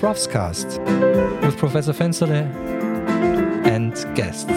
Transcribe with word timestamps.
Profscast 0.00 0.78
with 1.42 1.58
Professor 1.58 1.92
Fensterle 1.92 2.46
and 3.66 3.92
guests. 4.16 4.48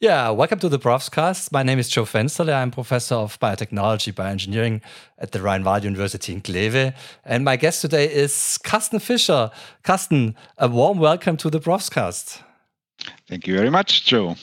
Yeah, 0.00 0.30
welcome 0.30 0.58
to 0.60 0.70
the 0.70 0.78
Profscast. 0.78 1.52
My 1.52 1.62
name 1.62 1.78
is 1.78 1.90
Joe 1.90 2.06
Fensterle. 2.06 2.54
I'm 2.54 2.70
professor 2.70 3.16
of 3.16 3.38
biotechnology, 3.38 4.14
bioengineering 4.14 4.80
at 5.18 5.32
the 5.32 5.42
Rhine-Waal 5.42 5.84
University 5.84 6.32
in 6.32 6.40
Kleve. 6.40 6.94
And 7.26 7.44
my 7.44 7.56
guest 7.56 7.82
today 7.82 8.10
is 8.10 8.56
Karsten 8.64 8.98
Fischer. 8.98 9.50
Karsten, 9.82 10.36
a 10.56 10.68
warm 10.68 10.98
welcome 10.98 11.36
to 11.36 11.50
the 11.50 11.60
Profscast. 11.60 12.40
Thank 13.28 13.46
you 13.46 13.56
very 13.56 13.68
much, 13.68 14.06
Joe. 14.06 14.36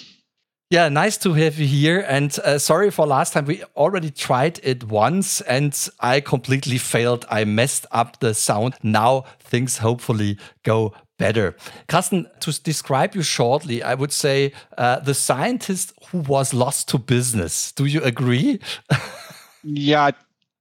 Yeah, 0.71 0.88
nice 0.88 1.17
to 1.17 1.34
have 1.34 1.59
you 1.59 1.67
here. 1.67 1.99
And 2.07 2.39
uh, 2.45 2.57
sorry 2.57 2.91
for 2.91 3.05
last 3.05 3.34
time. 3.34 3.43
We 3.43 3.61
already 3.75 4.09
tried 4.09 4.61
it 4.63 4.85
once 4.85 5.41
and 5.41 5.77
I 5.99 6.21
completely 6.21 6.77
failed. 6.77 7.25
I 7.30 7.44
messed 7.44 7.85
up 7.91 8.21
the 8.21 8.34
sound. 8.34 8.75
Now 8.81 9.25
things 9.41 9.80
hopefully 9.80 10.38
go 10.63 10.94
better. 11.17 11.57
Karsten, 11.89 12.25
to 12.39 12.63
describe 12.63 13.16
you 13.16 13.21
shortly, 13.21 13.84
I 13.84 13.95
would 13.95 14.13
say 14.13 14.53
uh, 14.77 14.99
the 14.99 15.13
scientist 15.13 15.91
who 16.09 16.20
was 16.20 16.53
lost 16.53 16.88
to 16.89 16.97
business. 16.97 17.73
Do 17.73 17.83
you 17.83 18.02
agree? 18.02 18.61
yeah, 19.66 20.11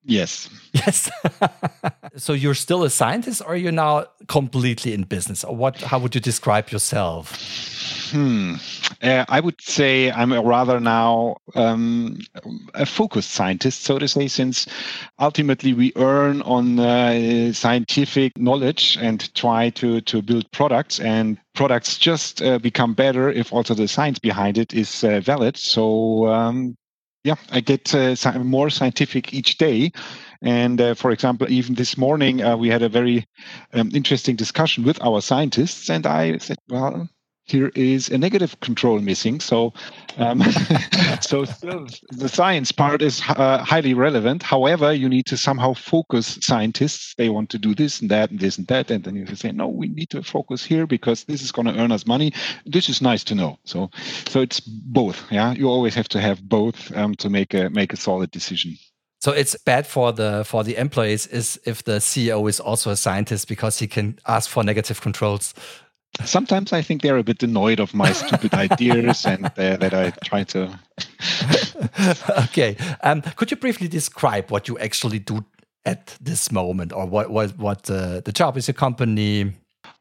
Yes. 0.02 0.48
Yes. 0.72 1.10
so 2.16 2.32
you're 2.32 2.54
still 2.54 2.84
a 2.84 2.90
scientist, 2.90 3.42
or 3.46 3.54
you're 3.54 3.70
now 3.70 4.06
completely 4.28 4.94
in 4.94 5.02
business, 5.02 5.44
or 5.44 5.54
what? 5.54 5.76
How 5.82 5.98
would 5.98 6.14
you 6.14 6.22
describe 6.22 6.70
yourself? 6.70 7.36
Hmm. 8.10 8.54
Uh, 9.02 9.24
I 9.28 9.40
would 9.40 9.60
say 9.60 10.10
I'm 10.10 10.32
rather 10.32 10.80
now 10.80 11.36
um, 11.54 12.18
a 12.74 12.86
focused 12.86 13.30
scientist, 13.30 13.82
so 13.82 13.98
to 13.98 14.08
say, 14.08 14.28
since 14.28 14.66
ultimately 15.18 15.72
we 15.72 15.92
earn 15.96 16.42
on 16.42 16.78
uh, 16.78 17.52
scientific 17.52 18.36
knowledge 18.38 18.98
and 19.00 19.32
try 19.34 19.70
to 19.70 20.00
to 20.02 20.22
build 20.22 20.50
products, 20.52 21.00
and 21.00 21.38
products 21.54 21.98
just 21.98 22.42
uh, 22.42 22.58
become 22.58 22.94
better 22.94 23.30
if 23.30 23.52
also 23.52 23.74
the 23.74 23.88
science 23.88 24.18
behind 24.18 24.58
it 24.58 24.74
is 24.74 25.04
uh, 25.04 25.20
valid. 25.20 25.56
So 25.56 26.26
um, 26.28 26.76
yeah, 27.24 27.36
I 27.50 27.60
get 27.60 27.94
uh, 27.94 28.14
more 28.38 28.70
scientific 28.70 29.34
each 29.34 29.58
day. 29.58 29.92
And 30.42 30.80
uh, 30.80 30.94
for 30.94 31.10
example, 31.10 31.50
even 31.50 31.74
this 31.74 31.98
morning, 31.98 32.42
uh, 32.42 32.56
we 32.56 32.68
had 32.68 32.82
a 32.82 32.88
very 32.88 33.26
um, 33.74 33.90
interesting 33.94 34.36
discussion 34.36 34.84
with 34.84 35.00
our 35.02 35.20
scientists. 35.20 35.90
And 35.90 36.06
I 36.06 36.38
said, 36.38 36.56
well, 36.68 37.08
here 37.50 37.70
is 37.74 38.08
a 38.08 38.18
negative 38.18 38.58
control 38.60 39.00
missing. 39.00 39.40
So, 39.40 39.72
um, 40.16 40.42
so 41.20 41.44
the 41.44 42.30
science 42.32 42.72
part 42.72 43.02
is 43.02 43.20
uh, 43.28 43.58
highly 43.58 43.94
relevant. 43.94 44.42
However, 44.42 44.92
you 44.92 45.08
need 45.08 45.26
to 45.26 45.36
somehow 45.36 45.74
focus 45.74 46.38
scientists. 46.40 47.14
They 47.16 47.28
want 47.28 47.50
to 47.50 47.58
do 47.58 47.74
this 47.74 48.00
and 48.00 48.10
that 48.10 48.30
and 48.30 48.40
this 48.40 48.58
and 48.58 48.66
that, 48.68 48.90
and 48.90 49.04
then 49.04 49.16
you 49.16 49.26
say, 49.34 49.52
no, 49.52 49.68
we 49.68 49.88
need 49.88 50.10
to 50.10 50.22
focus 50.22 50.64
here 50.64 50.86
because 50.86 51.24
this 51.24 51.42
is 51.42 51.52
going 51.52 51.66
to 51.66 51.78
earn 51.80 51.92
us 51.92 52.06
money. 52.06 52.32
This 52.66 52.88
is 52.88 53.02
nice 53.02 53.24
to 53.24 53.34
know. 53.34 53.58
So, 53.64 53.90
so 54.28 54.40
it's 54.40 54.60
both. 54.60 55.20
Yeah, 55.30 55.52
you 55.52 55.68
always 55.68 55.94
have 55.94 56.08
to 56.08 56.20
have 56.20 56.42
both 56.48 56.94
um, 56.96 57.14
to 57.16 57.28
make 57.28 57.54
a 57.54 57.68
make 57.70 57.92
a 57.92 57.96
solid 57.96 58.30
decision. 58.30 58.76
So 59.20 59.32
it's 59.32 59.54
bad 59.66 59.86
for 59.86 60.12
the 60.12 60.44
for 60.44 60.64
the 60.64 60.76
employees 60.76 61.26
is 61.26 61.60
if 61.66 61.84
the 61.84 61.98
CEO 61.98 62.48
is 62.48 62.58
also 62.58 62.90
a 62.90 62.96
scientist 62.96 63.48
because 63.48 63.78
he 63.78 63.86
can 63.86 64.18
ask 64.26 64.48
for 64.48 64.64
negative 64.64 65.02
controls 65.02 65.52
sometimes 66.24 66.72
I 66.72 66.82
think 66.82 67.02
they're 67.02 67.16
a 67.16 67.22
bit 67.22 67.42
annoyed 67.42 67.80
of 67.80 67.94
my 67.94 68.12
stupid 68.22 68.54
ideas 68.54 69.24
and 69.24 69.46
uh, 69.46 69.76
that 69.76 69.94
I 69.94 70.10
try 70.24 70.44
to. 70.44 70.78
okay, 72.44 72.76
um, 73.02 73.22
could 73.36 73.50
you 73.50 73.56
briefly 73.56 73.88
describe 73.88 74.50
what 74.50 74.68
you 74.68 74.78
actually 74.78 75.18
do 75.18 75.44
at 75.84 76.16
this 76.20 76.52
moment, 76.52 76.92
or 76.92 77.06
what 77.06 77.30
what 77.30 77.56
what 77.56 77.90
uh, 77.90 78.20
the 78.20 78.32
job 78.32 78.56
is 78.56 78.68
your 78.68 78.74
company? 78.74 79.52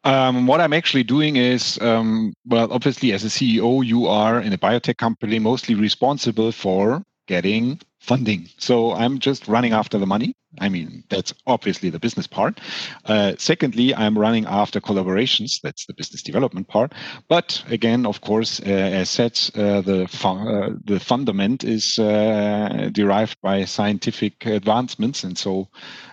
Um, 0.03 0.47
what 0.47 0.61
I'm 0.61 0.73
actually 0.73 1.03
doing 1.03 1.35
is, 1.35 1.77
um, 1.81 2.33
well, 2.45 2.71
obviously, 2.71 3.11
as 3.11 3.23
a 3.25 3.27
CEO, 3.27 3.85
you 3.85 4.07
are 4.07 4.39
in 4.39 4.53
a 4.53 4.57
biotech 4.57 4.97
company 4.97 5.39
mostly 5.39 5.75
responsible 5.75 6.51
for 6.51 7.03
getting 7.29 7.79
funding. 7.99 8.49
So 8.57 8.91
I'm 8.93 9.19
just 9.19 9.47
running 9.47 9.73
after 9.73 9.99
the 9.99 10.07
money. 10.07 10.33
I 10.59 10.67
mean, 10.67 11.03
that's 11.09 11.31
obviously 11.45 11.91
the 11.91 11.99
business 11.99 12.25
part. 12.25 12.59
Uh, 13.05 13.33
secondly, 13.37 13.93
I'm 13.93 14.17
running 14.17 14.45
after 14.47 14.81
collaborations. 14.81 15.61
That's 15.61 15.85
the 15.85 15.93
business 15.93 16.23
development 16.23 16.67
part. 16.67 16.93
But 17.27 17.63
again, 17.69 18.07
of 18.07 18.21
course, 18.21 18.59
uh, 18.61 18.63
as 19.01 19.11
said, 19.11 19.39
uh, 19.53 19.81
the 19.81 20.07
fu- 20.07 20.49
uh, 20.55 20.69
the 20.85 20.99
fundament 20.99 21.63
is 21.63 21.99
uh, 21.99 22.89
derived 22.91 23.37
by 23.43 23.65
scientific 23.65 24.43
advancements, 24.47 25.23
and 25.23 25.37
so 25.37 25.67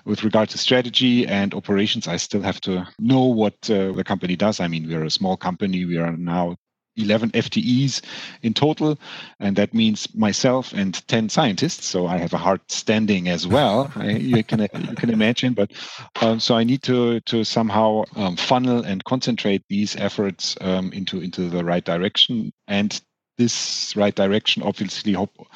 with 0.05 0.23
regard 0.23 0.51
to 0.51 0.59
strategy 0.59 1.27
and 1.27 1.55
operations, 1.55 2.07
I 2.07 2.19
still 2.19 2.43
have 2.43 2.61
to 2.63 2.87
know 2.99 3.25
what 3.25 3.55
uh, 3.71 3.93
the 3.93 4.05
company 4.05 4.37
does. 4.37 4.61
I 4.61 4.69
mean, 4.69 4.87
we're 4.87 5.05
a 5.07 5.19
small 5.19 5.37
company. 5.39 5.87
We 5.87 5.97
are 5.97 6.15
now 6.15 6.57
11 6.97 7.31
FTEs 7.31 8.03
in 8.43 8.55
total, 8.55 8.99
and 9.41 9.57
that 9.57 9.75
means 9.75 10.15
myself 10.15 10.73
and 10.73 11.07
10 11.09 11.29
scientists. 11.29 11.87
So 11.87 12.07
I 12.07 12.19
have 12.19 12.33
a 12.33 12.39
hard 12.39 12.61
standing 12.69 13.29
as 13.29 13.47
well. 13.47 13.93
I, 13.97 14.11
you 14.11 14.45
can 14.45 14.61
you 14.61 14.95
can 14.97 15.11
imagine, 15.11 15.55
but 15.55 15.73
um, 16.21 16.41
so 16.41 16.57
I 16.57 16.65
need 16.65 16.83
to 16.85 17.21
to 17.21 17.45
somehow 17.45 18.05
um, 18.17 18.37
funnel 18.37 18.85
and 18.85 19.05
concentrate 19.05 19.63
these 19.69 19.97
efforts 19.97 20.57
um, 20.61 20.93
into 20.93 21.21
into 21.21 21.49
the 21.49 21.65
right 21.65 21.85
direction 21.85 22.53
and 22.69 23.01
this 23.37 23.95
right 23.97 24.15
direction 24.15 24.63
obviously 24.63 25.13
hope 25.13 25.47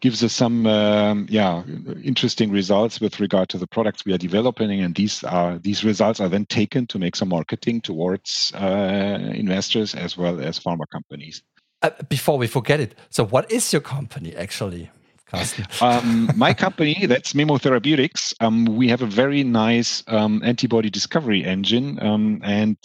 gives 0.00 0.22
us 0.24 0.32
some 0.32 0.66
um, 0.66 1.26
yeah 1.28 1.62
interesting 2.02 2.50
results 2.50 3.00
with 3.00 3.20
regard 3.20 3.48
to 3.48 3.58
the 3.58 3.66
products 3.66 4.04
we 4.04 4.12
are 4.12 4.18
developing. 4.18 4.80
And 4.80 4.94
these 4.94 5.24
are 5.24 5.58
these 5.58 5.84
results 5.84 6.20
are 6.20 6.28
then 6.28 6.46
taken 6.46 6.86
to 6.88 6.98
make 6.98 7.16
some 7.16 7.28
marketing 7.28 7.80
towards 7.80 8.52
uh, 8.54 9.18
investors 9.34 9.94
as 9.94 10.16
well 10.16 10.40
as 10.40 10.58
pharma 10.58 10.88
companies. 10.90 11.42
Uh, 11.82 11.90
before 12.08 12.38
we 12.38 12.46
forget 12.46 12.80
it 12.80 12.94
so 13.10 13.22
what 13.22 13.50
is 13.52 13.70
your 13.70 13.82
company 13.82 14.34
actually 14.34 14.90
um, 15.80 16.30
my 16.36 16.54
company, 16.54 17.06
that's 17.06 17.34
Memo 17.34 17.58
Therapeutics. 17.58 18.32
Um, 18.40 18.64
we 18.64 18.88
have 18.88 19.02
a 19.02 19.06
very 19.06 19.42
nice 19.42 20.04
um, 20.06 20.40
antibody 20.44 20.88
discovery 20.88 21.44
engine. 21.44 22.00
Um, 22.00 22.40
and 22.44 22.76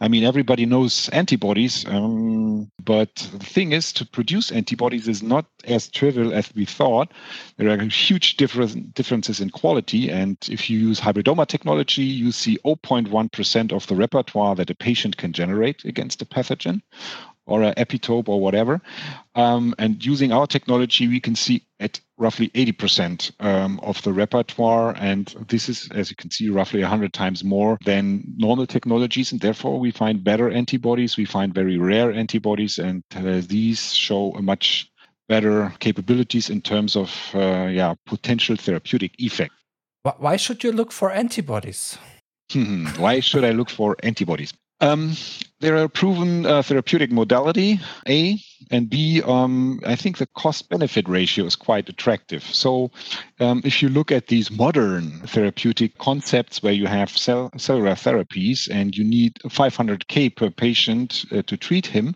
I 0.00 0.08
mean, 0.08 0.24
everybody 0.24 0.66
knows 0.66 1.08
antibodies. 1.10 1.86
Um, 1.88 2.70
but 2.84 3.14
the 3.32 3.46
thing 3.46 3.72
is, 3.72 3.92
to 3.94 4.04
produce 4.04 4.52
antibodies 4.52 5.08
is 5.08 5.22
not 5.22 5.46
as 5.64 5.88
trivial 5.88 6.34
as 6.34 6.52
we 6.54 6.66
thought. 6.66 7.12
There 7.56 7.70
are 7.70 7.82
huge 7.84 8.36
difference, 8.36 8.74
differences 8.74 9.40
in 9.40 9.48
quality. 9.48 10.10
And 10.10 10.36
if 10.50 10.68
you 10.68 10.78
use 10.78 11.00
hybridoma 11.00 11.46
technology, 11.46 12.02
you 12.02 12.30
see 12.30 12.58
0.1% 12.64 13.72
of 13.72 13.86
the 13.86 13.96
repertoire 13.96 14.54
that 14.54 14.70
a 14.70 14.74
patient 14.74 15.16
can 15.16 15.32
generate 15.32 15.84
against 15.86 16.20
a 16.20 16.26
pathogen 16.26 16.82
or 17.50 17.62
an 17.62 17.74
epitope 17.74 18.28
or 18.28 18.40
whatever. 18.40 18.80
Um, 19.34 19.74
and 19.78 20.04
using 20.04 20.32
our 20.32 20.46
technology, 20.46 21.08
we 21.08 21.20
can 21.20 21.34
see 21.34 21.66
at 21.78 22.00
roughly 22.16 22.48
80% 22.50 23.32
um, 23.40 23.80
of 23.80 24.00
the 24.02 24.12
repertoire. 24.12 24.94
And 24.96 25.26
this 25.48 25.68
is, 25.68 25.88
as 25.92 26.10
you 26.10 26.16
can 26.16 26.30
see, 26.30 26.48
roughly 26.48 26.80
100 26.80 27.12
times 27.12 27.42
more 27.42 27.78
than 27.84 28.24
normal 28.36 28.66
technologies. 28.66 29.32
And 29.32 29.40
therefore, 29.40 29.80
we 29.80 29.90
find 29.90 30.22
better 30.22 30.50
antibodies. 30.50 31.16
We 31.16 31.24
find 31.24 31.54
very 31.54 31.78
rare 31.78 32.12
antibodies. 32.12 32.78
And 32.78 33.02
uh, 33.14 33.42
these 33.46 33.94
show 33.94 34.32
a 34.36 34.42
much 34.42 34.90
better 35.30 35.72
capabilities 35.78 36.50
in 36.50 36.60
terms 36.60 36.96
of 36.96 37.08
uh, 37.34 37.68
yeah 37.70 37.94
potential 38.04 38.56
therapeutic 38.56 39.12
effect. 39.18 39.52
Why 40.02 40.36
should 40.36 40.64
you 40.64 40.72
look 40.72 40.92
for 40.92 41.12
antibodies? 41.12 41.98
Why 42.98 43.20
should 43.20 43.44
I 43.44 43.52
look 43.52 43.70
for 43.70 43.96
antibodies? 44.02 44.52
Um, 44.80 45.14
they're 45.60 45.76
a 45.76 45.88
proven 45.88 46.46
uh, 46.46 46.62
therapeutic 46.62 47.12
modality, 47.12 47.80
A, 48.08 48.38
and 48.70 48.88
B, 48.88 49.22
um, 49.22 49.80
I 49.86 49.96
think 49.96 50.18
the 50.18 50.26
cost 50.26 50.68
benefit 50.68 51.08
ratio 51.08 51.44
is 51.44 51.56
quite 51.56 51.88
attractive. 51.88 52.42
So, 52.42 52.90
um, 53.40 53.60
if 53.64 53.82
you 53.82 53.88
look 53.88 54.10
at 54.10 54.26
these 54.28 54.50
modern 54.50 55.10
therapeutic 55.26 55.98
concepts 55.98 56.62
where 56.62 56.72
you 56.72 56.86
have 56.86 57.10
cell- 57.10 57.50
cellular 57.56 57.92
therapies 57.92 58.68
and 58.70 58.96
you 58.96 59.04
need 59.04 59.34
500K 59.44 60.34
per 60.34 60.50
patient 60.50 61.24
uh, 61.32 61.42
to 61.42 61.56
treat 61.56 61.86
him, 61.86 62.14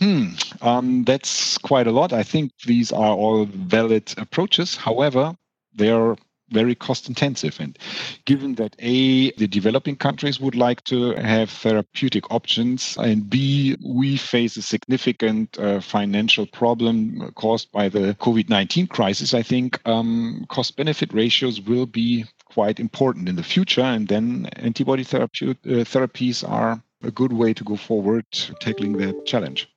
Hmm, 0.00 0.28
um, 0.62 1.04
that's 1.04 1.58
quite 1.58 1.86
a 1.86 1.92
lot. 1.92 2.14
I 2.14 2.22
think 2.22 2.52
these 2.64 2.90
are 2.90 3.12
all 3.14 3.44
valid 3.44 4.14
approaches. 4.16 4.74
However, 4.74 5.36
they 5.74 5.90
are 5.90 6.16
very 6.50 6.74
cost 6.74 7.08
intensive. 7.08 7.58
And 7.60 7.78
given 8.24 8.54
that 8.56 8.76
A, 8.78 9.30
the 9.32 9.46
developing 9.46 9.96
countries 9.96 10.40
would 10.40 10.54
like 10.54 10.82
to 10.84 11.12
have 11.14 11.50
therapeutic 11.50 12.30
options, 12.30 12.96
and 12.98 13.28
B, 13.28 13.76
we 13.84 14.16
face 14.16 14.56
a 14.56 14.62
significant 14.62 15.58
uh, 15.58 15.80
financial 15.80 16.46
problem 16.46 17.32
caused 17.34 17.70
by 17.72 17.88
the 17.88 18.14
COVID 18.20 18.48
19 18.48 18.86
crisis, 18.88 19.34
I 19.34 19.42
think 19.42 19.80
um, 19.86 20.44
cost 20.48 20.76
benefit 20.76 21.12
ratios 21.12 21.60
will 21.60 21.86
be 21.86 22.24
quite 22.46 22.80
important 22.80 23.28
in 23.28 23.36
the 23.36 23.42
future. 23.42 23.82
And 23.82 24.08
then 24.08 24.48
antibody 24.56 25.02
uh, 25.02 25.26
therapies 25.34 26.48
are 26.48 26.82
a 27.02 27.10
good 27.10 27.32
way 27.32 27.54
to 27.54 27.64
go 27.64 27.76
forward 27.76 28.26
tackling 28.60 28.96
that 28.98 29.24
challenge. 29.24 29.68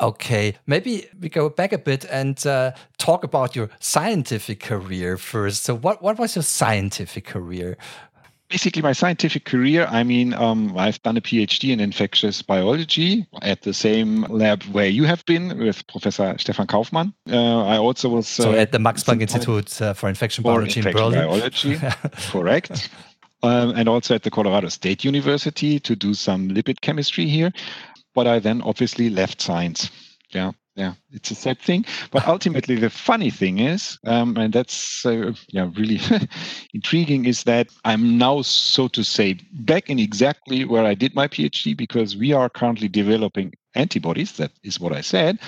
Okay, 0.00 0.56
maybe 0.66 1.06
we 1.20 1.28
go 1.28 1.48
back 1.48 1.72
a 1.72 1.78
bit 1.78 2.04
and 2.06 2.44
uh, 2.46 2.72
talk 2.98 3.22
about 3.22 3.54
your 3.54 3.70
scientific 3.78 4.58
career 4.58 5.16
first. 5.16 5.62
So, 5.62 5.76
what, 5.76 6.02
what 6.02 6.18
was 6.18 6.34
your 6.34 6.42
scientific 6.42 7.24
career? 7.24 7.76
Basically, 8.48 8.82
my 8.82 8.92
scientific 8.92 9.44
career, 9.44 9.86
I 9.88 10.02
mean, 10.02 10.34
um, 10.34 10.76
I've 10.76 11.00
done 11.02 11.16
a 11.16 11.20
PhD 11.20 11.72
in 11.72 11.80
infectious 11.80 12.42
biology 12.42 13.26
at 13.42 13.62
the 13.62 13.72
same 13.72 14.22
lab 14.24 14.64
where 14.64 14.88
you 14.88 15.04
have 15.04 15.24
been 15.26 15.58
with 15.58 15.86
Professor 15.86 16.34
Stefan 16.38 16.66
Kaufmann. 16.66 17.14
Uh, 17.30 17.64
I 17.64 17.78
also 17.78 18.08
was. 18.08 18.26
so, 18.26 18.52
uh, 18.52 18.56
at 18.56 18.72
the 18.72 18.80
Max 18.80 19.04
Planck 19.04 19.22
Institute 19.22 19.80
uh, 19.80 19.94
for 19.94 20.08
Infection 20.08 20.42
Biology 20.42 20.80
infection 20.80 20.88
in 20.88 21.12
Berlin. 21.12 21.28
Biology, 21.28 21.78
correct. 22.30 22.90
Um, 23.44 23.70
and 23.76 23.88
also 23.88 24.14
at 24.14 24.22
the 24.22 24.30
Colorado 24.30 24.68
State 24.68 25.04
University 25.04 25.78
to 25.80 25.94
do 25.94 26.14
some 26.14 26.48
lipid 26.48 26.80
chemistry 26.80 27.26
here 27.26 27.52
but 28.14 28.26
I 28.26 28.38
then 28.38 28.62
obviously 28.62 29.10
left 29.10 29.40
science. 29.40 29.90
Yeah, 30.30 30.52
yeah, 30.74 30.94
it's 31.12 31.30
a 31.30 31.34
sad 31.34 31.60
thing. 31.60 31.84
But 32.10 32.26
ultimately, 32.28 32.76
the 32.76 32.90
funny 32.90 33.30
thing 33.30 33.58
is, 33.58 33.98
um, 34.06 34.36
and 34.36 34.52
that's 34.52 35.04
uh, 35.06 35.32
yeah 35.48 35.70
really 35.76 36.00
intriguing, 36.74 37.26
is 37.26 37.44
that 37.44 37.68
I'm 37.84 38.18
now, 38.18 38.42
so 38.42 38.88
to 38.88 39.04
say, 39.04 39.38
back 39.52 39.90
in 39.90 39.98
exactly 39.98 40.64
where 40.64 40.84
I 40.84 40.94
did 40.94 41.14
my 41.14 41.28
PhD 41.28 41.76
because 41.76 42.16
we 42.16 42.32
are 42.32 42.48
currently 42.48 42.88
developing 42.88 43.52
antibodies. 43.74 44.32
That 44.32 44.52
is 44.62 44.80
what 44.80 44.92
I 44.92 45.00
said. 45.00 45.38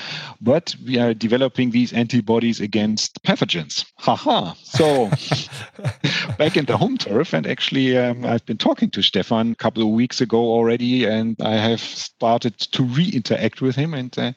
But 0.40 0.74
we 0.84 0.98
are 0.98 1.14
developing 1.14 1.70
these 1.70 1.92
antibodies 1.92 2.60
against 2.60 3.22
pathogens. 3.22 3.84
Haha. 3.98 4.54
So 4.62 5.08
back 6.38 6.56
in 6.56 6.64
the 6.66 6.76
home 6.76 6.96
turf. 6.96 7.32
And 7.32 7.46
actually, 7.46 7.96
um, 7.96 8.24
I've 8.24 8.46
been 8.46 8.58
talking 8.58 8.90
to 8.90 9.02
Stefan 9.02 9.52
a 9.52 9.56
couple 9.56 9.82
of 9.82 9.88
weeks 9.88 10.20
ago 10.20 10.38
already, 10.38 11.04
and 11.04 11.36
I 11.40 11.54
have 11.54 11.80
started 11.80 12.58
to 12.58 12.82
re 12.82 13.08
interact 13.08 13.60
with 13.60 13.76
him. 13.76 13.94
And 13.94 14.16
uh, 14.18 14.32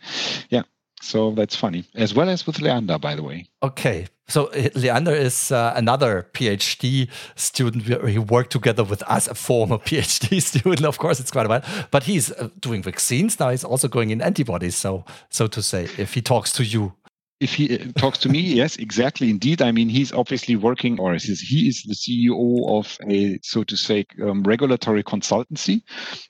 yeah, 0.50 0.64
so 1.02 1.32
that's 1.32 1.56
funny, 1.56 1.86
as 1.96 2.14
well 2.14 2.30
as 2.30 2.46
with 2.46 2.62
Leander, 2.62 3.00
by 3.00 3.16
the 3.16 3.24
way. 3.24 3.50
Okay. 3.64 4.08
So 4.30 4.46
uh, 4.48 4.70
Leander 4.76 5.14
is 5.14 5.52
uh, 5.52 5.74
another 5.76 6.28
PhD 6.34 7.10
student. 7.36 7.84
He 8.08 8.20
worked 8.20 8.52
together 8.52 8.84
with 8.84 9.02
us, 9.04 9.28
a 9.28 9.36
former 9.36 9.78
PhD 9.88 10.42
student. 10.42 10.86
Of 10.86 11.00
course, 11.00 11.20
it's 11.20 11.32
quite 11.32 11.48
a 11.48 11.50
while, 11.50 11.64
but 11.92 12.04
he's 12.04 12.32
uh, 12.32 12.50
doing 12.60 12.84
vaccines 12.84 13.40
now. 13.40 13.50
He's 13.50 13.64
also 13.64 13.88
going 13.88 14.12
in 14.12 14.22
antibodies. 14.22 14.76
So, 14.76 15.04
so 15.30 15.48
to 15.48 15.62
say, 15.62 15.84
if 15.98 16.14
he 16.14 16.22
talks 16.22 16.52
to 16.54 16.64
you, 16.64 16.94
if 17.40 17.56
he 17.56 17.80
uh, 17.80 17.86
talks 17.96 18.18
to 18.20 18.30
me, 18.30 18.40
yes, 18.62 18.76
exactly, 18.76 19.30
indeed. 19.30 19.62
I 19.62 19.72
mean, 19.72 19.90
he's 19.90 20.12
obviously 20.12 20.56
working, 20.56 21.00
or 21.00 21.14
he 21.14 21.68
is 21.68 21.84
the 21.88 21.96
CEO 21.96 22.70
of 22.70 22.98
a, 23.10 23.40
so 23.42 23.64
to 23.64 23.76
say, 23.76 24.06
um, 24.22 24.44
regulatory 24.44 25.04
consultancy, 25.04 25.82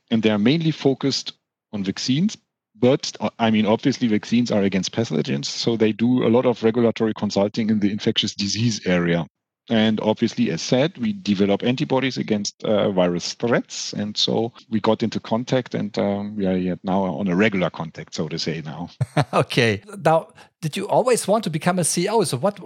and 0.09 0.23
they 0.23 0.29
are 0.29 0.39
mainly 0.39 0.71
focused 0.71 1.33
on 1.73 1.83
vaccines, 1.83 2.37
but 2.79 3.15
I 3.37 3.51
mean, 3.51 3.65
obviously, 3.65 4.07
vaccines 4.07 4.51
are 4.51 4.63
against 4.63 4.91
pathogens, 4.91 5.45
so 5.45 5.75
they 5.75 5.91
do 5.91 6.25
a 6.25 6.29
lot 6.29 6.45
of 6.45 6.63
regulatory 6.63 7.13
consulting 7.13 7.69
in 7.69 7.79
the 7.79 7.91
infectious 7.91 8.33
disease 8.33 8.85
area. 8.85 9.25
And 9.69 9.99
obviously, 10.01 10.49
as 10.49 10.63
said, 10.63 10.97
we 10.97 11.13
develop 11.13 11.63
antibodies 11.63 12.17
against 12.17 12.63
uh, 12.63 12.91
virus 12.91 13.33
threats. 13.33 13.93
And 13.93 14.17
so 14.17 14.51
we 14.69 14.79
got 14.79 15.03
into 15.03 15.19
contact, 15.19 15.75
and 15.75 15.95
um, 15.99 16.35
we 16.35 16.47
are 16.47 16.79
now 16.83 17.03
on 17.03 17.27
a 17.27 17.35
regular 17.35 17.69
contact, 17.69 18.15
so 18.15 18.27
to 18.29 18.39
say. 18.39 18.61
Now, 18.65 18.89
okay. 19.33 19.83
Now, 20.03 20.29
did 20.61 20.75
you 20.75 20.87
always 20.87 21.27
want 21.27 21.43
to 21.43 21.51
become 21.51 21.77
a 21.77 21.83
CEO? 21.83 22.25
So, 22.25 22.37
what 22.37 22.59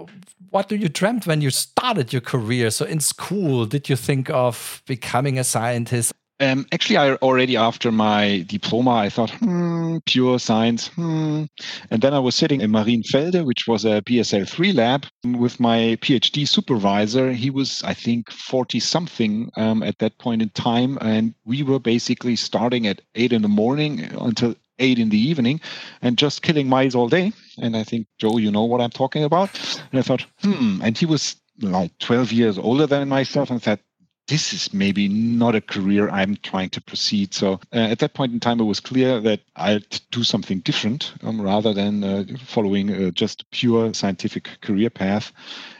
what 0.48 0.68
do 0.68 0.76
you 0.76 0.88
dreamt 0.88 1.26
when 1.26 1.42
you 1.42 1.50
started 1.50 2.12
your 2.12 2.22
career? 2.22 2.70
So, 2.70 2.86
in 2.86 3.00
school, 3.00 3.66
did 3.66 3.90
you 3.90 3.96
think 3.96 4.30
of 4.30 4.82
becoming 4.86 5.38
a 5.38 5.44
scientist? 5.44 6.14
Um, 6.40 6.66
actually, 6.72 6.96
I 6.96 7.14
already 7.16 7.56
after 7.56 7.92
my 7.92 8.44
diploma, 8.48 8.90
I 8.90 9.08
thought, 9.08 9.30
hmm, 9.30 9.98
pure 10.04 10.38
science, 10.40 10.88
hmm. 10.88 11.44
And 11.90 12.02
then 12.02 12.12
I 12.12 12.18
was 12.18 12.34
sitting 12.34 12.60
in 12.60 12.70
Marienfelde, 12.70 13.44
which 13.44 13.66
was 13.68 13.84
a 13.84 14.02
BSL 14.02 14.48
3 14.48 14.72
lab, 14.72 15.06
with 15.24 15.60
my 15.60 15.96
PhD 16.00 16.46
supervisor. 16.46 17.32
He 17.32 17.50
was, 17.50 17.82
I 17.84 17.94
think, 17.94 18.30
40 18.32 18.80
something 18.80 19.50
um, 19.56 19.82
at 19.82 19.98
that 19.98 20.18
point 20.18 20.42
in 20.42 20.48
time. 20.50 20.98
And 21.00 21.34
we 21.44 21.62
were 21.62 21.78
basically 21.78 22.36
starting 22.36 22.86
at 22.86 23.00
8 23.14 23.32
in 23.32 23.42
the 23.42 23.48
morning 23.48 24.00
until 24.20 24.56
8 24.80 24.98
in 24.98 25.10
the 25.10 25.18
evening 25.18 25.60
and 26.02 26.18
just 26.18 26.42
killing 26.42 26.68
mice 26.68 26.94
all 26.94 27.08
day. 27.08 27.32
And 27.58 27.76
I 27.76 27.84
think, 27.84 28.08
Joe, 28.18 28.38
you 28.38 28.50
know 28.50 28.64
what 28.64 28.80
I'm 28.80 28.90
talking 28.90 29.22
about. 29.22 29.50
And 29.92 30.00
I 30.00 30.02
thought, 30.02 30.26
hmm. 30.42 30.80
And 30.82 30.98
he 30.98 31.06
was 31.06 31.36
like 31.60 31.96
12 31.98 32.32
years 32.32 32.58
older 32.58 32.86
than 32.86 33.08
myself 33.08 33.50
and 33.50 33.62
said, 33.62 33.78
this 34.26 34.52
is 34.52 34.72
maybe 34.72 35.08
not 35.08 35.54
a 35.54 35.60
career 35.60 36.08
I'm 36.08 36.36
trying 36.36 36.70
to 36.70 36.80
proceed. 36.80 37.34
So 37.34 37.60
uh, 37.72 37.90
at 37.90 37.98
that 37.98 38.14
point 38.14 38.32
in 38.32 38.40
time, 38.40 38.60
it 38.60 38.64
was 38.64 38.80
clear 38.80 39.20
that 39.20 39.40
I'd 39.56 40.00
do 40.10 40.24
something 40.24 40.60
different 40.60 41.12
um, 41.22 41.40
rather 41.40 41.74
than 41.74 42.02
uh, 42.02 42.24
following 42.38 42.90
uh, 42.90 43.10
just 43.10 43.50
pure 43.50 43.92
scientific 43.92 44.48
career 44.62 44.90
path. 44.90 45.32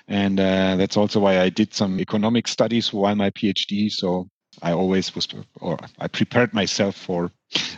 And 0.08 0.38
uh, 0.38 0.76
that's 0.76 0.96
also 0.96 1.20
why 1.20 1.40
I 1.40 1.48
did 1.48 1.72
some 1.72 1.98
economic 2.00 2.46
studies 2.46 2.92
while 2.92 3.14
my 3.14 3.30
PhD. 3.30 3.90
So 3.90 4.28
I 4.62 4.72
always 4.72 5.14
was, 5.14 5.26
or 5.60 5.78
I 5.98 6.08
prepared 6.08 6.52
myself 6.52 6.96
for 6.96 7.30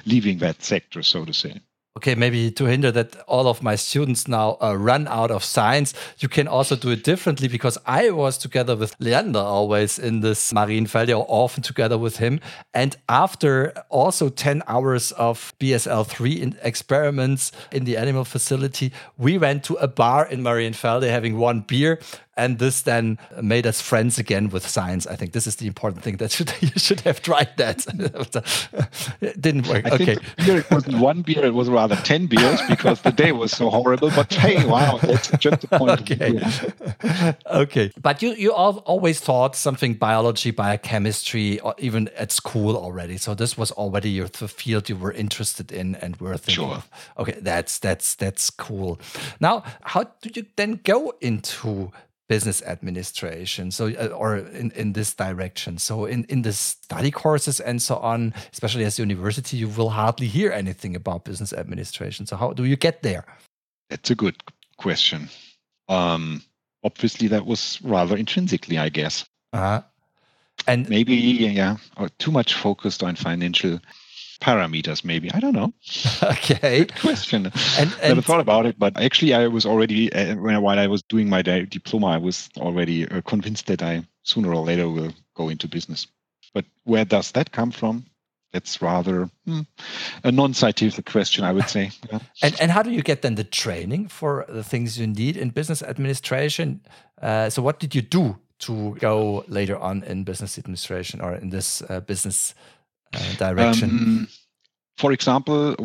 leaving 0.05 0.39
that 0.39 0.63
sector, 0.63 1.03
so 1.03 1.25
to 1.25 1.33
say 1.33 1.61
okay, 1.97 2.15
maybe 2.15 2.51
to 2.51 2.67
hinder 2.67 2.93
that 2.93 3.17
all 3.27 3.49
of 3.49 3.63
my 3.63 3.75
students 3.75 4.29
now 4.29 4.59
uh, 4.63 4.75
run 4.77 5.09
out 5.09 5.31
of 5.31 5.43
science, 5.43 5.95
you 6.19 6.29
can 6.29 6.47
also 6.47 6.77
do 6.77 6.91
it 6.91 7.03
differently 7.03 7.49
because 7.49 7.79
I 7.87 8.11
was 8.11 8.37
together 8.37 8.77
with 8.77 8.95
Leander 9.01 9.39
always 9.39 9.99
in 9.99 10.21
this 10.21 10.53
Marienfelde, 10.53 11.19
or 11.19 11.25
often 11.29 11.63
together 11.63 11.97
with 11.97 12.19
him. 12.19 12.41
And 12.75 12.97
after 13.09 13.73
also 13.89 14.29
10 14.29 14.63
hours 14.69 15.13
of 15.13 15.55
BSL 15.59 16.07
3 16.07 16.55
experiments 16.63 17.51
in 17.73 17.85
the 17.85 17.97
animal 17.97 18.25
facility, 18.25 18.93
we 19.17 19.39
went 19.39 19.65
to 19.65 19.75
a 19.77 19.89
bar 19.89 20.27
in 20.27 20.43
Marienfelde 20.43 21.09
having 21.09 21.39
one 21.39 21.61
beer 21.61 21.99
and 22.37 22.59
this 22.59 22.83
then 22.83 23.19
made 23.43 23.67
us 23.67 23.81
friends 23.81 24.19
again 24.19 24.51
with 24.51 24.67
science. 24.67 25.07
I 25.07 25.17
think 25.17 25.33
this 25.33 25.47
is 25.47 25.57
the 25.57 25.67
important 25.67 26.03
thing 26.03 26.17
that 26.19 26.31
should, 26.37 26.53
you 26.61 26.71
should 26.77 27.01
have 27.01 27.23
tried 27.23 27.57
that. 27.57 27.87
it 29.21 29.41
didn't 29.41 29.67
work. 29.69 29.87
I 29.87 29.91
okay. 29.95 30.17
beer, 30.37 30.59
it 30.59 30.71
wasn't 30.71 30.99
one 30.99 31.23
beer, 31.23 31.45
it 31.45 31.55
was 31.55 31.69
rather 31.69 31.97
10 31.97 32.27
beers 32.27 32.61
because 32.69 33.01
the 33.03 33.13
day 33.13 33.33
was 33.33 33.53
so 33.53 33.71
horrible. 33.71 34.11
But 34.11 34.33
hey, 34.33 34.67
wow, 34.67 34.99
that's 34.99 35.31
just 35.39 35.63
the 35.63 35.69
point. 35.69 36.01
Okay. 36.03 37.37
okay. 37.47 37.93
But 38.01 38.23
you, 38.23 38.33
you 38.33 38.53
always 38.53 39.21
thought 39.21 39.57
something 39.57 39.95
biology, 39.95 40.51
biochemistry, 40.51 41.61
or 41.61 41.75
even 41.79 42.09
at 42.17 42.33
school 42.33 42.77
already. 42.77 43.17
So 43.17 43.35
this 43.35 43.57
was 43.57 43.73
already 43.73 44.11
your 44.11 44.29
field 44.29 44.89
you 44.89 44.97
were 44.97 45.13
interested 45.13 45.73
in 45.73 45.95
and 45.97 46.17
were 46.17 46.37
thinking 46.37 46.65
sure. 46.67 46.75
of. 46.75 46.91
Okay, 47.19 47.39
that's 47.41 47.79
that's 47.79 48.15
that's 48.15 48.51
cool. 48.51 49.01
Now, 49.41 49.65
how 49.83 50.05
do 50.21 50.31
you 50.35 50.47
then 50.57 50.81
go 50.85 51.15
into 51.21 51.93
business 52.29 52.63
administration 52.63 53.71
so 53.71 53.87
uh, 53.89 54.09
or 54.09 54.37
in, 54.37 54.71
in 54.73 54.93
this 54.93 55.15
direction. 55.15 55.79
So 55.79 56.07
in 56.07 56.25
in 56.25 56.43
the 56.43 56.53
study 56.53 57.11
courses 57.11 57.61
and 57.61 57.81
so 57.81 57.97
on 57.97 58.35
especially 58.53 58.85
as 58.85 58.99
university 58.99 59.57
you 59.57 59.69
will 59.69 59.91
hardly 59.91 60.27
hear 60.27 60.53
anything 60.53 60.97
about 60.97 61.25
business 61.25 61.53
administration. 61.53 62.27
So 62.27 62.37
how 62.37 62.53
do 62.53 62.65
you 62.65 62.77
get 62.77 63.03
there? 63.03 63.25
That's 63.91 64.11
a 64.11 64.15
good 64.15 64.37
question. 64.79 65.29
Um 65.89 66.43
obviously 66.83 67.29
that 67.29 67.47
was 67.47 67.81
rather 67.83 68.17
intrinsically 68.17 68.79
i 68.79 68.89
guess. 68.89 69.25
Uh-huh. 69.53 69.81
and 70.67 70.89
maybe 70.89 71.15
yeah 71.15 71.77
or 71.97 72.09
too 72.19 72.33
much 72.33 72.55
focused 72.55 73.03
on 73.03 73.17
financial 73.17 73.79
parameters 74.41 75.05
maybe 75.05 75.31
i 75.33 75.41
don't 75.41 75.55
know 75.55 75.73
okay 76.23 76.79
Good 76.81 76.95
question 77.01 77.47
and, 77.79 77.97
and 78.01 78.09
never 78.09 78.23
thought 78.23 78.41
about 78.41 78.67
it 78.67 78.79
but 78.79 78.99
actually 79.01 79.35
i 79.35 79.47
was 79.47 79.67
already 79.67 80.13
uh, 80.13 80.61
while 80.61 80.79
i 80.79 80.87
was 80.87 81.03
doing 81.03 81.29
my 81.29 81.43
diploma 81.43 82.09
i 82.09 82.19
was 82.19 82.49
already 82.59 83.09
uh, 83.09 83.21
convinced 83.23 83.67
that 83.67 83.83
i 83.83 84.03
sooner 84.23 84.53
or 84.53 84.65
later 84.65 84.89
will 84.89 85.13
go 85.35 85.49
into 85.49 85.69
business 85.69 86.07
but 86.55 86.65
where 86.85 87.05
does 87.05 87.33
that 87.33 87.53
come 87.53 87.71
from 87.71 88.05
that's 88.53 88.81
rather 88.81 89.29
hmm, 89.45 89.61
a 90.25 90.33
non-scientific 90.33 91.05
question, 91.05 91.45
I 91.45 91.53
would 91.53 91.69
say. 91.69 91.91
Yeah. 92.13 92.21
and 92.43 92.61
and 92.61 92.71
how 92.71 92.83
do 92.83 92.91
you 92.91 93.03
get 93.03 93.21
then 93.21 93.35
the 93.35 93.45
training 93.45 94.09
for 94.09 94.45
the 94.49 94.63
things 94.63 94.99
you 94.99 95.07
need 95.07 95.37
in 95.37 95.51
business 95.51 95.83
administration? 95.83 96.81
Uh, 97.21 97.51
so 97.51 97.63
what 97.63 97.81
did 97.81 97.95
you 97.95 98.03
do 98.03 98.37
to 98.59 98.95
go 99.01 99.45
later 99.49 99.77
on 99.77 100.03
in 100.05 100.25
business 100.25 100.59
administration 100.59 101.21
or 101.21 101.35
in 101.35 101.51
this 101.51 101.83
uh, 101.83 102.01
business 102.01 102.55
uh, 103.15 103.35
direction? 103.37 103.91
Um, 103.91 104.29
for 104.97 105.13
example, 105.13 105.77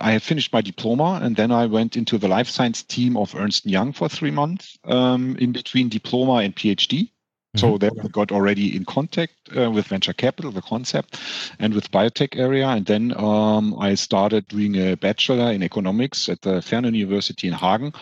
I 0.00 0.12
have 0.12 0.22
finished 0.22 0.52
my 0.52 0.60
diploma 0.60 1.20
and 1.22 1.36
then 1.36 1.52
I 1.52 1.66
went 1.66 1.96
into 1.96 2.18
the 2.18 2.26
life 2.26 2.48
science 2.48 2.82
team 2.82 3.16
of 3.16 3.34
Ernst 3.36 3.64
Young 3.66 3.92
for 3.92 4.08
three 4.08 4.32
months 4.32 4.78
um, 4.84 5.36
in 5.36 5.52
between 5.52 5.88
diploma 5.88 6.36
and 6.44 6.54
PhD. 6.54 7.10
So 7.54 7.66
mm-hmm. 7.66 7.76
there 7.76 7.90
I 8.02 8.08
got 8.08 8.32
already 8.32 8.74
in 8.74 8.86
contact 8.86 9.34
uh, 9.54 9.70
with 9.70 9.86
venture 9.86 10.14
capital, 10.14 10.50
the 10.50 10.62
concept, 10.62 11.20
and 11.58 11.74
with 11.74 11.90
biotech 11.90 12.36
area. 12.36 12.66
And 12.66 12.86
then 12.86 13.14
um, 13.16 13.76
I 13.78 13.94
started 13.94 14.48
doing 14.48 14.76
a 14.76 14.96
bachelor 14.96 15.52
in 15.52 15.62
economics 15.62 16.30
at 16.30 16.40
the 16.40 16.62
Fernern 16.62 16.94
University 16.94 17.48
in 17.48 17.52
Hagen. 17.52 17.92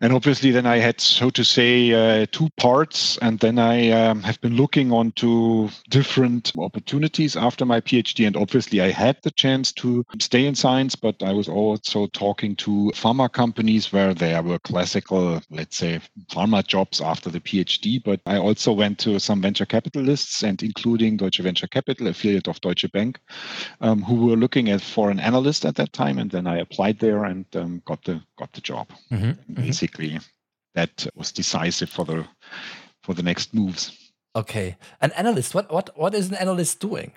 And 0.00 0.12
obviously 0.12 0.50
then 0.50 0.66
i 0.66 0.76
had 0.76 1.00
so 1.00 1.30
to 1.30 1.44
say 1.44 1.92
uh, 1.92 2.26
two 2.30 2.48
parts 2.58 3.18
and 3.22 3.38
then 3.38 3.58
i 3.58 3.90
um, 3.90 4.22
have 4.22 4.40
been 4.40 4.56
looking 4.56 4.92
onto 4.92 5.68
different 5.88 6.52
opportunities 6.58 7.36
after 7.36 7.64
my 7.64 7.80
phd 7.80 8.26
and 8.26 8.36
obviously 8.36 8.80
i 8.80 8.90
had 8.90 9.16
the 9.22 9.30
chance 9.30 9.72
to 9.72 10.04
stay 10.18 10.46
in 10.46 10.54
science 10.54 10.94
but 10.94 11.22
i 11.22 11.32
was 11.32 11.48
also 11.48 12.06
talking 12.08 12.54
to 12.56 12.92
pharma 12.94 13.30
companies 13.30 13.92
where 13.92 14.12
there 14.12 14.42
were 14.42 14.58
classical 14.58 15.40
let's 15.50 15.76
say 15.78 15.98
pharma 16.30 16.66
jobs 16.66 17.00
after 17.00 17.30
the 17.30 17.40
phd 17.40 18.02
but 18.04 18.20
i 18.26 18.36
also 18.36 18.72
went 18.72 18.98
to 18.98 19.18
some 19.18 19.40
venture 19.40 19.66
capitalists 19.66 20.42
and 20.42 20.62
including 20.62 21.16
deutsche 21.16 21.38
venture 21.38 21.66
capital 21.66 22.08
affiliate 22.08 22.48
of 22.48 22.60
deutsche 22.60 22.90
bank 22.92 23.18
um, 23.80 24.02
who 24.02 24.26
were 24.26 24.36
looking 24.36 24.68
at 24.68 24.80
for 24.80 25.10
an 25.10 25.20
analyst 25.20 25.64
at 25.64 25.74
that 25.74 25.92
time 25.92 26.18
and 26.18 26.30
then 26.30 26.46
i 26.46 26.58
applied 26.58 26.98
there 26.98 27.24
and 27.24 27.46
um, 27.56 27.80
got 27.86 28.02
the 28.04 28.20
got 28.36 28.52
the 28.52 28.60
job. 28.60 28.88
Mm-hmm. 29.10 29.30
mm-hmm 29.30 29.85
basically 29.86 30.20
that 30.74 31.06
was 31.14 31.32
decisive 31.32 31.90
for 31.90 32.04
the 32.04 32.26
for 33.02 33.14
the 33.14 33.22
next 33.22 33.54
moves. 33.54 33.92
Okay, 34.34 34.76
an 35.00 35.12
analyst. 35.12 35.54
What 35.54 35.72
what 35.72 35.90
what 35.96 36.14
is 36.14 36.28
an 36.28 36.34
analyst 36.34 36.80
doing? 36.80 37.12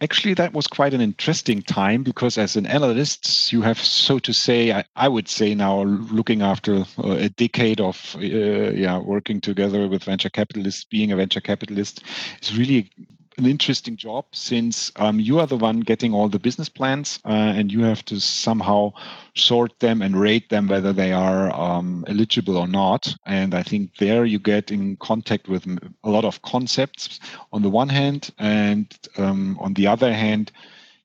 Actually, 0.00 0.34
that 0.34 0.52
was 0.52 0.66
quite 0.66 0.92
an 0.92 1.00
interesting 1.00 1.62
time 1.62 2.02
because 2.02 2.36
as 2.36 2.56
an 2.56 2.66
analyst, 2.66 3.52
you 3.52 3.62
have, 3.62 3.78
so 3.78 4.18
to 4.18 4.34
say, 4.34 4.72
I, 4.72 4.84
I 4.96 5.08
would 5.08 5.28
say 5.28 5.54
now, 5.54 5.84
looking 5.84 6.42
after 6.42 6.84
uh, 6.98 7.12
a 7.12 7.28
decade 7.28 7.80
of 7.80 8.16
uh, 8.16 8.20
yeah 8.20 8.98
working 8.98 9.40
together 9.40 9.88
with 9.88 10.04
venture 10.04 10.30
capitalists, 10.30 10.84
being 10.84 11.12
a 11.12 11.16
venture 11.16 11.40
capitalist, 11.40 12.02
is 12.42 12.58
really 12.58 12.90
an 13.36 13.46
interesting 13.46 13.96
job 13.96 14.24
since 14.32 14.92
um, 14.96 15.18
you 15.18 15.40
are 15.40 15.46
the 15.46 15.56
one 15.56 15.80
getting 15.80 16.14
all 16.14 16.28
the 16.28 16.38
business 16.38 16.68
plans 16.68 17.18
uh, 17.24 17.28
and 17.28 17.72
you 17.72 17.82
have 17.82 18.04
to 18.04 18.20
somehow 18.20 18.92
sort 19.34 19.78
them 19.80 20.02
and 20.02 20.18
rate 20.18 20.48
them 20.50 20.68
whether 20.68 20.92
they 20.92 21.12
are 21.12 21.52
um, 21.54 22.04
eligible 22.08 22.56
or 22.56 22.68
not. 22.68 23.14
And 23.26 23.54
I 23.54 23.62
think 23.62 23.96
there 23.96 24.24
you 24.24 24.38
get 24.38 24.70
in 24.70 24.96
contact 24.96 25.48
with 25.48 25.66
a 26.04 26.10
lot 26.10 26.24
of 26.24 26.42
concepts 26.42 27.20
on 27.52 27.62
the 27.62 27.70
one 27.70 27.88
hand, 27.88 28.30
and 28.38 28.86
um, 29.18 29.58
on 29.60 29.74
the 29.74 29.86
other 29.86 30.12
hand, 30.12 30.52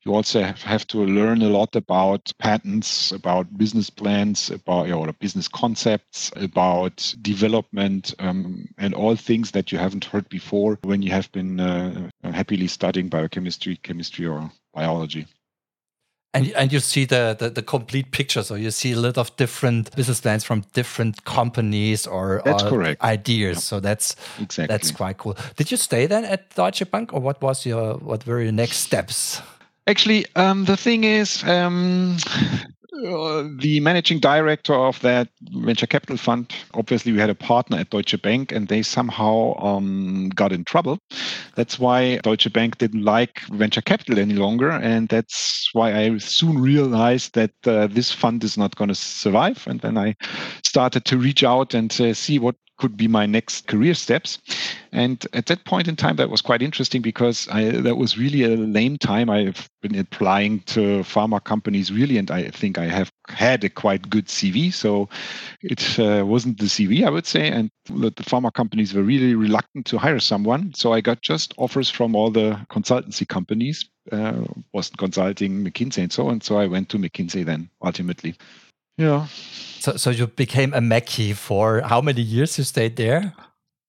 you 0.04 0.14
also 0.14 0.42
have 0.42 0.86
to 0.88 0.98
learn 0.98 1.42
a 1.42 1.48
lot 1.48 1.76
about 1.76 2.32
patents, 2.38 3.12
about 3.12 3.58
business 3.58 3.90
plans, 3.90 4.50
about 4.50 4.90
or 4.90 5.12
business 5.12 5.46
concepts, 5.46 6.32
about 6.36 7.14
development, 7.20 8.14
um, 8.18 8.66
and 8.78 8.94
all 8.94 9.14
things 9.14 9.50
that 9.50 9.70
you 9.70 9.78
haven't 9.78 10.06
heard 10.06 10.28
before 10.30 10.78
when 10.84 11.02
you 11.02 11.10
have 11.10 11.30
been 11.32 11.60
uh, 11.60 12.08
happily 12.22 12.66
studying 12.66 13.08
biochemistry, 13.08 13.76
chemistry, 13.76 14.26
or 14.26 14.50
biology. 14.72 15.26
And, 16.32 16.52
and 16.52 16.72
you 16.72 16.78
see 16.78 17.06
the, 17.06 17.36
the, 17.36 17.50
the, 17.50 17.62
complete 17.62 18.12
picture. 18.12 18.44
So 18.44 18.54
you 18.54 18.70
see 18.70 18.92
a 18.92 19.00
lot 19.00 19.18
of 19.18 19.34
different 19.36 19.94
business 19.96 20.20
plans 20.20 20.44
from 20.44 20.64
different 20.74 21.24
companies 21.24 22.06
or, 22.06 22.40
that's 22.44 22.62
or 22.62 22.68
correct. 22.68 23.02
ideas. 23.02 23.64
So 23.64 23.80
that's 23.80 24.14
exactly. 24.38 24.72
that's 24.72 24.92
quite 24.92 25.18
cool. 25.18 25.36
Did 25.56 25.72
you 25.72 25.76
stay 25.76 26.06
then 26.06 26.24
at 26.24 26.54
Deutsche 26.54 26.88
Bank 26.88 27.12
or 27.12 27.20
what 27.20 27.42
was 27.42 27.66
your 27.66 27.94
what 27.94 28.24
were 28.28 28.40
your 28.40 28.52
next 28.52 28.76
steps? 28.76 29.42
Actually, 29.86 30.26
um, 30.36 30.64
the 30.66 30.76
thing 30.76 31.04
is, 31.04 31.42
um, 31.44 32.16
the 32.92 33.80
managing 33.80 34.18
director 34.18 34.74
of 34.74 35.00
that 35.00 35.28
venture 35.52 35.86
capital 35.86 36.16
fund, 36.16 36.52
obviously, 36.74 37.12
we 37.12 37.18
had 37.18 37.30
a 37.30 37.34
partner 37.34 37.78
at 37.78 37.90
Deutsche 37.90 38.20
Bank, 38.20 38.52
and 38.52 38.68
they 38.68 38.82
somehow 38.82 39.54
um, 39.58 40.28
got 40.34 40.52
in 40.52 40.64
trouble. 40.64 40.98
That's 41.56 41.78
why 41.78 42.18
Deutsche 42.18 42.52
Bank 42.52 42.78
didn't 42.78 43.04
like 43.04 43.40
venture 43.52 43.80
capital 43.80 44.18
any 44.18 44.34
longer, 44.34 44.70
and 44.70 45.08
that's 45.08 45.70
why 45.72 45.94
I 45.96 46.18
soon 46.18 46.58
realized 46.58 47.34
that 47.34 47.52
uh, 47.66 47.86
this 47.86 48.12
fund 48.12 48.44
is 48.44 48.58
not 48.58 48.76
going 48.76 48.88
to 48.88 48.94
survive. 48.94 49.66
And 49.66 49.80
then 49.80 49.96
I 49.96 50.14
started 50.64 51.04
to 51.06 51.18
reach 51.18 51.42
out 51.42 51.74
and 51.74 51.90
uh, 52.00 52.14
see 52.14 52.38
what 52.38 52.56
could 52.80 52.96
be 52.96 53.06
my 53.06 53.26
next 53.26 53.66
career 53.66 53.92
steps. 53.92 54.38
And 54.90 55.24
at 55.34 55.46
that 55.46 55.64
point 55.66 55.86
in 55.86 55.96
time, 55.96 56.16
that 56.16 56.30
was 56.30 56.40
quite 56.40 56.62
interesting 56.62 57.02
because 57.02 57.46
I, 57.48 57.70
that 57.70 57.96
was 57.96 58.16
really 58.16 58.42
a 58.42 58.56
lame 58.56 58.96
time. 58.96 59.28
I've 59.28 59.68
been 59.82 59.98
applying 59.98 60.60
to 60.60 61.00
pharma 61.00 61.44
companies 61.44 61.92
really, 61.92 62.16
and 62.16 62.30
I 62.30 62.50
think 62.50 62.78
I 62.78 62.86
have 62.86 63.12
had 63.28 63.62
a 63.64 63.68
quite 63.68 64.08
good 64.08 64.26
CV. 64.26 64.72
So 64.72 65.10
it 65.62 65.98
uh, 66.00 66.24
wasn't 66.24 66.58
the 66.58 66.64
CV, 66.64 67.06
I 67.06 67.10
would 67.10 67.26
say. 67.26 67.48
And 67.48 67.70
the 67.84 68.10
pharma 68.12 68.52
companies 68.52 68.94
were 68.94 69.02
really 69.02 69.34
reluctant 69.34 69.84
to 69.86 69.98
hire 69.98 70.18
someone. 70.18 70.72
So 70.74 70.94
I 70.94 71.02
got 71.02 71.20
just 71.20 71.52
offers 71.58 71.90
from 71.90 72.16
all 72.16 72.30
the 72.30 72.58
consultancy 72.70 73.28
companies, 73.28 73.90
uh, 74.10 74.42
Boston 74.72 74.96
Consulting, 74.96 75.64
McKinsey, 75.64 76.02
and 76.02 76.12
so 76.12 76.28
on. 76.28 76.40
So 76.40 76.58
I 76.58 76.66
went 76.66 76.88
to 76.88 76.98
McKinsey 76.98 77.44
then 77.44 77.68
ultimately. 77.82 78.34
Yeah. 79.00 79.26
So, 79.80 79.96
so 79.96 80.10
you 80.10 80.26
became 80.26 80.74
a 80.74 80.80
Mackie 80.82 81.32
for 81.32 81.80
how 81.80 82.02
many 82.02 82.20
years 82.20 82.58
you 82.58 82.64
stayed 82.64 82.96
there? 82.96 83.32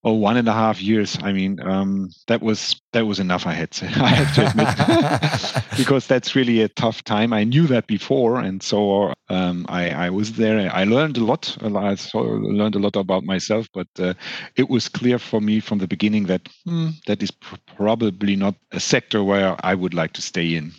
Oh, 0.04 0.14
one 0.14 0.38
and 0.38 0.48
a 0.48 0.52
half 0.52 0.80
years. 0.80 1.18
I 1.22 1.32
mean, 1.32 1.60
um, 1.60 2.08
that 2.28 2.40
was 2.40 2.80
that 2.92 3.06
was 3.06 3.20
enough. 3.20 3.46
I 3.46 3.52
had 3.52 3.70
to, 3.72 3.86
I 4.02 4.08
have 4.08 4.34
to 4.34 4.48
admit, 4.48 5.64
because 5.76 6.06
that's 6.06 6.34
really 6.34 6.62
a 6.62 6.68
tough 6.68 7.04
time. 7.04 7.34
I 7.34 7.44
knew 7.44 7.66
that 7.66 7.86
before, 7.86 8.40
and 8.40 8.62
so 8.62 9.12
um, 9.28 9.66
I, 9.68 9.90
I 9.90 10.10
was 10.10 10.32
there. 10.32 10.70
I 10.72 10.84
learned 10.84 11.18
a 11.18 11.24
lot. 11.24 11.56
I 11.60 11.68
learned 11.68 12.74
a 12.74 12.80
lot 12.80 12.96
about 12.96 13.24
myself, 13.24 13.68
but 13.74 13.88
uh, 13.98 14.14
it 14.56 14.70
was 14.70 14.88
clear 14.88 15.18
for 15.18 15.42
me 15.42 15.60
from 15.60 15.78
the 15.78 15.86
beginning 15.86 16.24
that 16.24 16.48
hmm, 16.64 16.88
that 17.06 17.22
is 17.22 17.30
pr- 17.30 17.56
probably 17.76 18.34
not 18.34 18.54
a 18.72 18.80
sector 18.80 19.22
where 19.22 19.56
I 19.62 19.74
would 19.74 19.92
like 19.92 20.14
to 20.14 20.22
stay 20.22 20.54
in. 20.54 20.72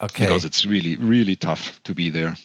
Okay, 0.00 0.24
because 0.24 0.44
it's 0.44 0.66
really 0.66 0.96
really 0.96 1.36
tough 1.36 1.80
to 1.84 1.94
be 1.94 2.10
there 2.10 2.36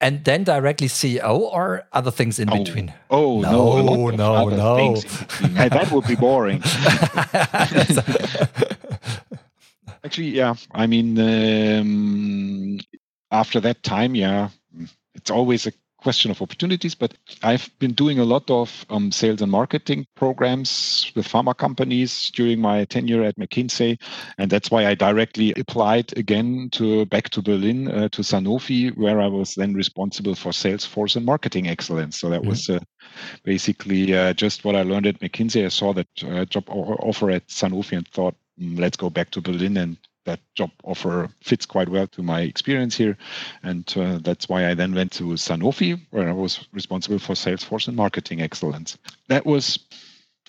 and 0.00 0.24
then 0.24 0.44
directly 0.44 0.88
CEO 0.88 1.38
or 1.38 1.84
other 1.92 2.10
things 2.10 2.38
in 2.38 2.50
oh. 2.50 2.62
between? 2.62 2.92
Oh 3.10 3.40
no, 3.40 3.82
no, 3.82 4.10
no, 4.10 4.48
no. 4.48 4.96
that 4.96 5.88
would 5.90 6.06
be 6.06 6.16
boring. 6.16 6.62
Actually, 10.04 10.28
yeah. 10.28 10.54
I 10.72 10.86
mean, 10.86 11.18
um, 11.18 12.78
after 13.30 13.60
that 13.60 13.82
time, 13.82 14.14
yeah, 14.14 14.50
it's 15.14 15.30
always 15.30 15.66
a 15.66 15.72
question 16.06 16.30
of 16.30 16.40
opportunities, 16.40 16.94
but 16.94 17.14
I've 17.42 17.68
been 17.80 17.92
doing 17.92 18.20
a 18.20 18.24
lot 18.24 18.48
of 18.48 18.86
um, 18.90 19.10
sales 19.10 19.42
and 19.42 19.50
marketing 19.50 20.06
programs 20.14 21.10
with 21.16 21.26
pharma 21.26 21.56
companies 21.56 22.30
during 22.30 22.60
my 22.60 22.84
tenure 22.84 23.24
at 23.24 23.36
McKinsey, 23.36 23.98
and 24.38 24.48
that's 24.48 24.70
why 24.70 24.86
I 24.86 24.94
directly 24.94 25.52
applied 25.56 26.16
again 26.16 26.68
to 26.74 27.06
back 27.06 27.30
to 27.30 27.42
Berlin 27.42 27.88
uh, 27.88 28.08
to 28.10 28.22
Sanofi, 28.22 28.96
where 28.96 29.20
I 29.20 29.26
was 29.26 29.56
then 29.56 29.74
responsible 29.74 30.36
for 30.36 30.52
sales 30.52 30.84
force 30.84 31.16
and 31.16 31.26
marketing 31.26 31.66
excellence. 31.66 32.20
So 32.20 32.30
that 32.30 32.42
mm-hmm. 32.42 32.50
was 32.50 32.70
uh, 32.70 32.78
basically 33.42 34.14
uh, 34.14 34.32
just 34.32 34.64
what 34.64 34.76
I 34.76 34.82
learned 34.82 35.08
at 35.08 35.18
McKinsey. 35.18 35.64
I 35.64 35.70
saw 35.70 35.92
that 35.92 36.08
uh, 36.22 36.44
job 36.44 36.70
offer 36.70 37.32
at 37.32 37.48
Sanofi 37.48 37.96
and 37.96 38.06
thought, 38.06 38.36
mm, 38.60 38.78
let's 38.78 38.96
go 38.96 39.10
back 39.10 39.30
to 39.32 39.40
Berlin 39.40 39.76
and 39.76 39.96
that 40.26 40.40
job 40.54 40.70
offer 40.84 41.28
fits 41.42 41.66
quite 41.66 41.88
well 41.88 42.06
to 42.08 42.22
my 42.22 42.42
experience 42.42 42.96
here. 42.96 43.16
And 43.62 43.92
uh, 43.96 44.18
that's 44.22 44.48
why 44.48 44.68
I 44.68 44.74
then 44.74 44.94
went 44.94 45.12
to 45.12 45.24
Sanofi, 45.34 46.00
where 46.10 46.28
I 46.28 46.32
was 46.32 46.66
responsible 46.72 47.18
for 47.18 47.32
Salesforce 47.32 47.88
and 47.88 47.96
marketing 47.96 48.42
excellence. 48.42 48.98
That 49.28 49.46
was 49.46 49.78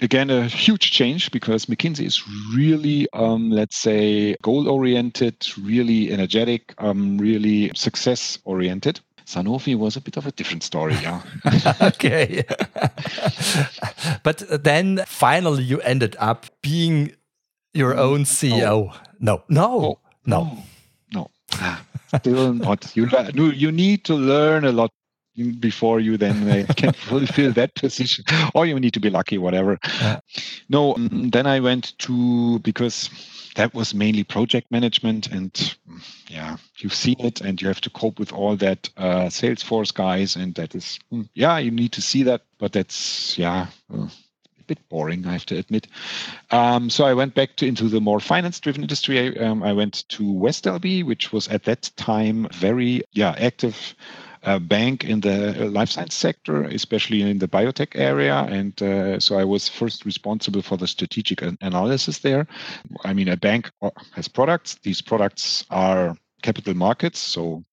again 0.01 0.29
a 0.29 0.45
huge 0.47 0.91
change 0.91 1.31
because 1.31 1.65
McKinsey 1.65 2.05
is 2.05 2.21
really, 2.53 3.07
um, 3.13 3.49
let's 3.49 3.77
say, 3.77 4.35
goal 4.41 4.67
oriented, 4.67 5.47
really 5.57 6.11
energetic, 6.11 6.73
um, 6.79 7.17
really 7.17 7.71
success 7.73 8.37
oriented. 8.43 8.99
Sanofi 9.25 9.77
was 9.77 9.97
a 9.97 10.01
bit 10.01 10.15
of 10.15 10.25
a 10.25 10.31
different 10.31 10.63
story, 10.63 10.95
yeah. 11.01 11.21
okay. 11.81 12.43
but 14.23 14.63
then 14.63 15.03
finally 15.05 15.63
you 15.63 15.81
ended 15.81 16.15
up 16.17 16.45
being 16.61 17.11
your 17.73 17.95
own 17.97 18.23
CEO. 18.23 18.95
No, 19.19 19.43
no, 19.49 19.99
no, 20.25 20.43
no. 20.43 20.63
no. 21.13 21.31
Ah, 21.53 21.83
still 22.17 22.53
not. 22.53 22.95
You 22.95 23.07
you 23.51 23.71
need 23.71 24.03
to 24.05 24.15
learn 24.15 24.65
a 24.65 24.71
lot 24.71 24.91
before 25.59 25.99
you 25.99 26.17
then 26.17 26.49
uh, 26.49 26.73
can 26.75 26.93
fulfill 26.93 27.51
that 27.53 27.75
position, 27.75 28.25
or 28.53 28.65
you 28.65 28.79
need 28.79 28.93
to 28.93 28.99
be 28.99 29.09
lucky, 29.09 29.37
whatever. 29.37 29.79
Yeah. 30.01 30.19
No, 30.69 30.95
mm, 30.95 31.31
then 31.31 31.45
I 31.45 31.59
went 31.59 31.97
to 31.99 32.59
because 32.59 33.09
that 33.57 33.73
was 33.73 33.93
mainly 33.93 34.23
project 34.23 34.71
management 34.71 35.27
and 35.31 35.75
yeah 36.29 36.57
you've 36.77 36.93
seen 36.93 37.19
it 37.19 37.41
and 37.41 37.59
you 37.59 37.67
have 37.67 37.81
to 37.81 37.89
cope 37.89 38.19
with 38.19 38.31
all 38.31 38.55
that 38.55 38.87
uh, 38.97 39.25
salesforce 39.25 39.91
guys 39.91 40.35
and 40.35 40.53
that 40.55 40.75
is 40.75 40.99
mm, 41.11 41.27
yeah 41.33 41.57
you 41.57 41.71
need 41.71 41.91
to 41.91 42.01
see 42.01 42.21
that 42.23 42.41
but 42.59 42.71
that's 42.71 43.35
yeah 43.37 43.65
uh, 43.91 44.07
bit 44.67 44.79
boring, 44.89 45.25
I 45.25 45.33
have 45.33 45.45
to 45.47 45.57
admit. 45.57 45.87
Um, 46.51 46.89
so 46.89 47.05
I 47.05 47.13
went 47.13 47.33
back 47.35 47.55
to, 47.57 47.67
into 47.67 47.89
the 47.89 48.01
more 48.01 48.19
finance-driven 48.19 48.81
industry. 48.81 49.19
I, 49.19 49.45
um, 49.45 49.63
I 49.63 49.73
went 49.73 50.07
to 50.09 50.31
West 50.31 50.65
LB, 50.65 51.05
which 51.05 51.31
was 51.31 51.47
at 51.47 51.63
that 51.63 51.89
time 51.95 52.47
very 52.53 53.03
yeah 53.13 53.35
active. 53.37 53.95
Uh, 54.43 54.59
bank 54.59 55.03
in 55.03 55.19
the 55.19 55.67
life 55.71 55.89
science 55.89 56.15
sector, 56.15 56.63
especially 56.63 57.21
in 57.21 57.39
the 57.39 57.47
biotech 57.49 57.89
area. 57.95 58.45
And 58.49 58.81
uh, 58.81 59.19
so 59.19 59.37
I 59.37 59.43
was 59.43 59.67
first 59.67 60.05
responsible 60.05 60.61
for 60.61 60.77
the 60.77 60.87
strategic 60.87 61.41
analysis 61.41 62.19
there. 62.19 62.47
I 63.03 63.13
mean, 63.13 63.27
a 63.27 63.35
bank 63.35 63.69
uh, 63.81 63.89
has 64.13 64.29
products. 64.29 64.75
These 64.83 65.01
products 65.01 65.65
are 65.69 66.15
capital 66.43 66.75
markets, 66.75 67.19
so 67.19 67.65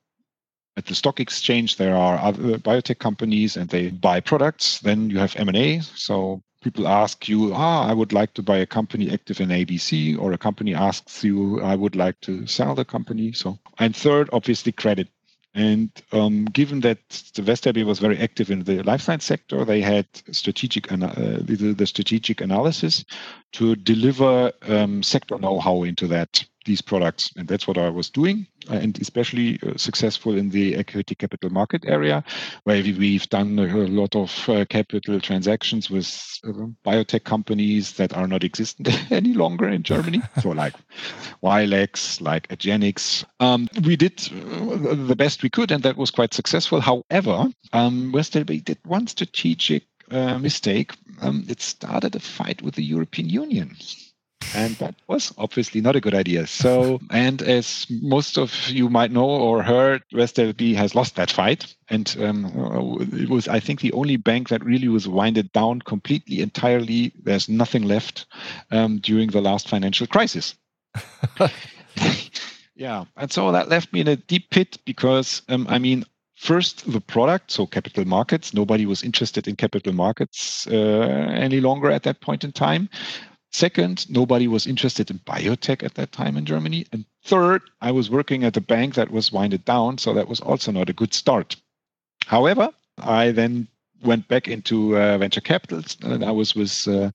at 0.76 0.86
the 0.86 0.94
stock 0.94 1.20
exchange 1.20 1.76
there 1.76 1.96
are 1.96 2.18
other 2.18 2.58
biotech 2.58 2.98
companies 2.98 3.56
and 3.56 3.70
they 3.70 3.90
buy 3.90 4.20
products 4.20 4.80
then 4.80 5.10
you 5.10 5.18
have 5.18 5.34
m&a 5.36 5.80
so 5.80 6.42
people 6.64 6.88
ask 6.88 7.28
you 7.28 7.52
ah 7.54 7.86
i 7.86 7.92
would 7.92 8.12
like 8.12 8.32
to 8.34 8.42
buy 8.42 8.56
a 8.56 8.66
company 8.66 9.10
active 9.12 9.40
in 9.40 9.50
abc 9.50 10.18
or 10.18 10.32
a 10.32 10.38
company 10.38 10.74
asks 10.74 11.22
you 11.22 11.60
i 11.60 11.74
would 11.76 11.94
like 11.94 12.20
to 12.20 12.46
sell 12.46 12.74
the 12.74 12.84
company. 12.84 13.32
So 13.32 13.58
and 13.78 13.94
third 13.94 14.30
obviously 14.32 14.72
credit. 14.72 15.08
And 15.56 15.90
um, 16.10 16.46
given 16.46 16.80
that 16.80 16.98
the 17.36 17.42
WestLB 17.42 17.84
was 17.84 18.00
very 18.00 18.18
active 18.18 18.50
in 18.50 18.64
the 18.64 18.82
life 18.82 19.02
science 19.02 19.24
sector, 19.24 19.64
they 19.64 19.80
had 19.80 20.06
strategic 20.32 20.90
uh, 20.90 20.96
the, 20.96 21.74
the, 21.78 21.86
strategic 21.86 22.40
analysis 22.40 23.04
to 23.52 23.76
deliver 23.76 24.50
um, 24.62 25.04
sector 25.04 25.38
know-how 25.38 25.84
into 25.84 26.08
that 26.08 26.44
these 26.64 26.82
products, 26.82 27.30
and 27.36 27.48
that's 27.48 27.66
what 27.66 27.78
I 27.78 27.88
was 27.88 28.10
doing, 28.10 28.46
uh, 28.70 28.74
and 28.74 28.98
especially 29.00 29.58
uh, 29.62 29.76
successful 29.76 30.36
in 30.36 30.50
the 30.50 30.74
equity 30.76 31.14
capital 31.14 31.50
market 31.50 31.84
area, 31.86 32.24
where 32.64 32.82
we've 32.82 33.28
done 33.28 33.58
a 33.58 33.76
lot 33.86 34.14
of 34.16 34.48
uh, 34.48 34.64
capital 34.66 35.20
transactions 35.20 35.90
with 35.90 36.06
biotech 36.84 37.24
companies 37.24 37.92
that 37.92 38.16
are 38.16 38.26
not 38.26 38.44
existent 38.44 38.88
any 39.10 39.34
longer 39.34 39.68
in 39.68 39.82
Germany. 39.82 40.22
so 40.42 40.50
like 40.50 40.74
Wilex, 41.42 42.20
like 42.20 42.48
Agennix. 42.48 43.24
Um, 43.40 43.68
we 43.84 43.96
did 43.96 44.18
the 44.18 45.16
best 45.16 45.42
we 45.42 45.50
could, 45.50 45.70
and 45.70 45.82
that 45.82 45.96
was 45.96 46.10
quite 46.10 46.34
successful. 46.34 46.80
However, 46.80 47.46
um, 47.72 48.12
WestLB 48.12 48.64
did 48.64 48.78
one 48.84 49.06
strategic 49.06 49.84
uh, 50.10 50.38
mistake. 50.38 50.92
Um, 51.20 51.44
it 51.48 51.60
started 51.60 52.14
a 52.14 52.20
fight 52.20 52.62
with 52.62 52.74
the 52.74 52.84
European 52.84 53.28
Union 53.28 53.76
and 54.52 54.76
that 54.76 54.94
was 55.08 55.32
obviously 55.38 55.80
not 55.80 55.96
a 55.96 56.00
good 56.00 56.14
idea. 56.14 56.46
So, 56.46 57.00
and 57.10 57.42
as 57.42 57.86
most 57.90 58.38
of 58.38 58.68
you 58.68 58.88
might 58.88 59.10
know 59.10 59.28
or 59.28 59.62
heard, 59.62 60.02
WestLB 60.12 60.74
has 60.74 60.94
lost 60.94 61.16
that 61.16 61.30
fight, 61.30 61.74
and 61.88 62.14
um, 62.20 63.08
it 63.12 63.28
was, 63.28 63.48
I 63.48 63.60
think, 63.60 63.80
the 63.80 63.92
only 63.92 64.16
bank 64.16 64.48
that 64.48 64.64
really 64.64 64.88
was 64.88 65.08
winded 65.08 65.52
down 65.52 65.80
completely, 65.82 66.40
entirely. 66.40 67.12
There's 67.22 67.48
nothing 67.48 67.82
left 67.82 68.26
um, 68.70 68.98
during 68.98 69.30
the 69.30 69.40
last 69.40 69.68
financial 69.68 70.06
crisis. 70.06 70.54
yeah, 72.74 73.04
and 73.16 73.32
so 73.32 73.50
that 73.52 73.68
left 73.68 73.92
me 73.92 74.00
in 74.00 74.08
a 74.08 74.16
deep 74.16 74.50
pit 74.50 74.78
because, 74.84 75.42
um, 75.48 75.66
I 75.68 75.78
mean, 75.78 76.04
first 76.36 76.90
the 76.90 77.00
product 77.00 77.50
so 77.52 77.64
capital 77.64 78.04
markets 78.04 78.52
nobody 78.52 78.86
was 78.86 79.04
interested 79.04 79.46
in 79.46 79.54
capital 79.54 79.92
markets 79.92 80.66
uh, 80.66 81.28
any 81.32 81.60
longer 81.60 81.90
at 81.90 82.02
that 82.02 82.20
point 82.20 82.42
in 82.42 82.50
time 82.50 82.88
Second, 83.54 84.10
nobody 84.10 84.48
was 84.48 84.66
interested 84.66 85.12
in 85.12 85.20
biotech 85.20 85.84
at 85.84 85.94
that 85.94 86.10
time 86.10 86.36
in 86.36 86.44
Germany. 86.44 86.86
And 86.90 87.04
third, 87.22 87.62
I 87.80 87.92
was 87.92 88.10
working 88.10 88.42
at 88.42 88.56
a 88.56 88.60
bank 88.60 88.96
that 88.96 89.12
was 89.12 89.30
winded 89.30 89.64
down, 89.64 89.96
so 89.98 90.12
that 90.12 90.26
was 90.26 90.40
also 90.40 90.72
not 90.72 90.90
a 90.90 90.92
good 90.92 91.14
start. 91.14 91.54
However, 92.26 92.70
I 92.98 93.30
then 93.30 93.68
went 94.02 94.26
back 94.26 94.48
into 94.48 94.98
uh, 94.98 95.18
venture 95.18 95.40
capital, 95.40 95.84
and 96.02 96.24
I 96.24 96.32
was 96.32 96.56
with 96.56 96.88
uh, 96.88 97.12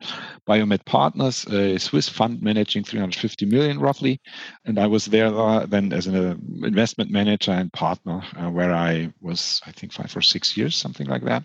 Biomed 0.47 0.85
Partners, 0.85 1.45
a 1.47 1.77
Swiss 1.77 2.07
fund 2.07 2.41
managing 2.41 2.85
350 2.85 3.45
million 3.45 3.77
roughly, 3.77 4.21
and 4.63 4.79
I 4.79 4.87
was 4.87 5.07
there 5.07 5.27
uh, 5.27 5.65
then 5.65 5.91
as 5.91 6.07
an 6.07 6.15
uh, 6.15 6.35
investment 6.65 7.11
manager 7.11 7.51
and 7.51 7.73
partner, 7.73 8.23
uh, 8.37 8.49
where 8.49 8.71
I 8.71 9.11
was, 9.19 9.59
I 9.67 9.73
think, 9.73 9.91
five 9.91 10.15
or 10.15 10.21
six 10.21 10.55
years, 10.55 10.77
something 10.77 11.07
like 11.07 11.23
that. 11.23 11.43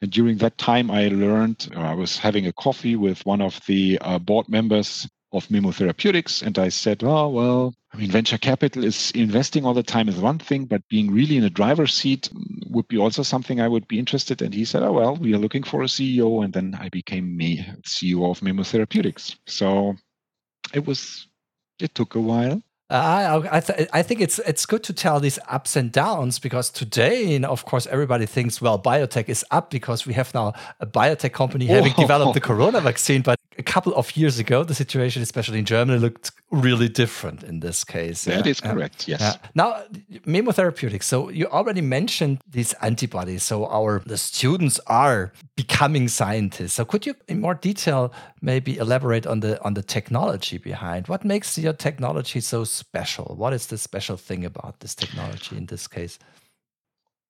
And 0.00 0.10
during 0.12 0.38
that 0.38 0.58
time, 0.58 0.90
I 0.90 1.08
learned 1.08 1.68
uh, 1.74 1.80
I 1.80 1.94
was 1.94 2.18
having 2.18 2.46
a 2.46 2.52
coffee 2.52 2.94
with 2.94 3.26
one 3.26 3.40
of 3.40 3.60
the 3.66 3.98
uh, 4.00 4.18
board 4.18 4.48
members 4.48 5.08
of 5.32 5.50
Memo 5.50 5.72
Therapeutics, 5.72 6.40
and 6.40 6.58
I 6.58 6.68
said, 6.68 7.02
"Oh 7.04 7.28
well, 7.28 7.74
I 7.92 7.96
mean, 7.96 8.10
venture 8.10 8.38
capital 8.38 8.84
is 8.84 9.10
investing 9.10 9.64
all 9.64 9.74
the 9.74 9.82
time 9.82 10.08
is 10.08 10.16
one 10.16 10.38
thing, 10.38 10.66
but 10.66 10.88
being 10.88 11.10
really 11.10 11.36
in 11.36 11.44
a 11.44 11.50
driver's 11.50 11.92
seat 11.92 12.30
would 12.68 12.88
be 12.88 12.96
also 12.96 13.22
something 13.22 13.60
I 13.60 13.68
would 13.68 13.88
be 13.88 13.98
interested." 13.98 14.40
And 14.40 14.54
he 14.54 14.64
said, 14.64 14.82
"Oh 14.82 14.92
well, 14.92 15.16
we 15.16 15.34
are 15.34 15.38
looking 15.38 15.64
for 15.64 15.82
a 15.82 15.88
CEO," 15.88 16.44
and 16.44 16.52
then 16.52 16.76
I 16.80 16.88
became 16.88 17.36
me 17.36 17.66
CEO 17.84 18.30
of 18.30 18.40
Memo 18.40 18.62
Therapeutics. 18.62 19.36
So 19.46 19.96
it 20.72 20.86
was 20.86 21.26
it 21.80 21.94
took 21.94 22.14
a 22.14 22.20
while 22.20 22.62
I 22.90 23.42
I, 23.50 23.60
th- 23.60 23.88
I, 23.92 24.02
think 24.02 24.22
it's 24.22 24.38
it's 24.40 24.64
good 24.64 24.82
to 24.84 24.94
tell 24.94 25.20
these 25.20 25.38
ups 25.48 25.76
and 25.76 25.92
downs 25.92 26.38
because 26.38 26.70
today, 26.70 27.34
and 27.34 27.44
of 27.44 27.66
course, 27.66 27.86
everybody 27.86 28.24
thinks 28.24 28.62
well, 28.62 28.78
biotech 28.78 29.28
is 29.28 29.44
up 29.50 29.70
because 29.70 30.06
we 30.06 30.14
have 30.14 30.32
now 30.32 30.54
a 30.80 30.86
biotech 30.86 31.32
company 31.32 31.66
having 31.66 31.92
developed 31.92 32.32
the 32.32 32.40
corona 32.40 32.80
vaccine. 32.80 33.20
But 33.20 33.37
a 33.58 33.62
couple 33.62 33.92
of 33.94 34.16
years 34.16 34.38
ago, 34.38 34.62
the 34.62 34.74
situation, 34.74 35.20
especially 35.20 35.58
in 35.58 35.64
Germany, 35.64 35.98
looked 35.98 36.30
really 36.52 36.88
different 36.88 37.42
in 37.42 37.60
this 37.60 37.82
case. 37.82 38.24
That 38.24 38.46
yeah. 38.46 38.50
is 38.50 38.60
correct. 38.60 39.08
Yes. 39.08 39.20
Yeah. 39.20 39.34
Now, 39.54 39.82
Memo 40.24 40.52
Therapeutics. 40.52 41.06
So 41.06 41.28
you 41.28 41.46
already 41.46 41.80
mentioned 41.80 42.38
these 42.48 42.72
antibodies. 42.74 43.42
So 43.42 43.66
our 43.66 44.00
the 44.06 44.16
students 44.16 44.78
are 44.86 45.32
becoming 45.56 46.08
scientists. 46.08 46.74
So 46.74 46.84
could 46.84 47.04
you, 47.04 47.14
in 47.26 47.40
more 47.40 47.54
detail, 47.54 48.12
maybe 48.40 48.78
elaborate 48.78 49.26
on 49.26 49.40
the 49.40 49.62
on 49.64 49.74
the 49.74 49.82
technology 49.82 50.58
behind 50.58 51.08
what 51.08 51.24
makes 51.24 51.58
your 51.58 51.72
technology 51.72 52.40
so 52.40 52.64
special? 52.64 53.34
What 53.36 53.52
is 53.52 53.66
the 53.66 53.78
special 53.78 54.16
thing 54.16 54.44
about 54.44 54.80
this 54.80 54.94
technology 54.94 55.56
in 55.56 55.66
this 55.66 55.88
case? 55.88 56.18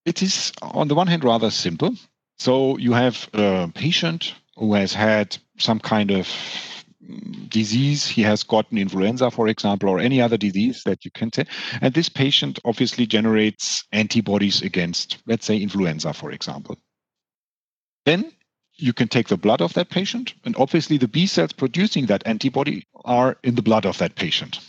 It 0.05 0.23
is, 0.23 0.53
on 0.63 0.89
the 0.89 0.95
one 0.95 1.07
hand, 1.07 1.25
rather 1.25 1.51
simple. 1.51 1.95
So 2.39 2.79
you 2.79 2.93
have 2.93 3.29
a 3.35 3.69
patient 3.75 4.35
who 4.59 4.75
has 4.75 4.93
had 4.93 5.37
some 5.59 5.79
kind 5.79 6.11
of 6.11 6.29
disease. 7.49 8.07
He 8.07 8.23
has 8.23 8.43
gotten 8.43 8.77
influenza 8.77 9.31
for 9.31 9.49
example 9.49 9.89
or 9.89 9.99
any 9.99 10.21
other 10.21 10.37
disease 10.37 10.83
that 10.85 11.05
you 11.05 11.11
can 11.11 11.33
say 11.33 11.45
and 11.81 11.95
this 11.95 12.09
patient 12.09 12.59
obviously 12.65 13.07
generates 13.07 13.85
antibodies 13.93 14.63
against 14.63 15.19
let's 15.27 15.47
say 15.47 15.57
influenza 15.57 16.13
for 16.13 16.31
example. 16.33 16.77
Then 18.05 18.33
you 18.75 18.93
can 18.93 19.09
take 19.09 19.29
the 19.29 19.37
blood 19.37 19.61
of 19.61 19.75
that 19.75 19.91
patient 19.91 20.35
and 20.45 20.55
obviously 20.57 20.99
the 20.99 21.09
b 21.09 21.27
cells 21.27 21.53
producing 21.53 22.07
that 22.07 22.27
antibody 22.27 22.87
are 23.05 23.37
in 23.43 23.55
the 23.55 23.63
blood 23.63 23.87
of 23.87 23.99
that 23.99 24.17
patient. 24.17 24.61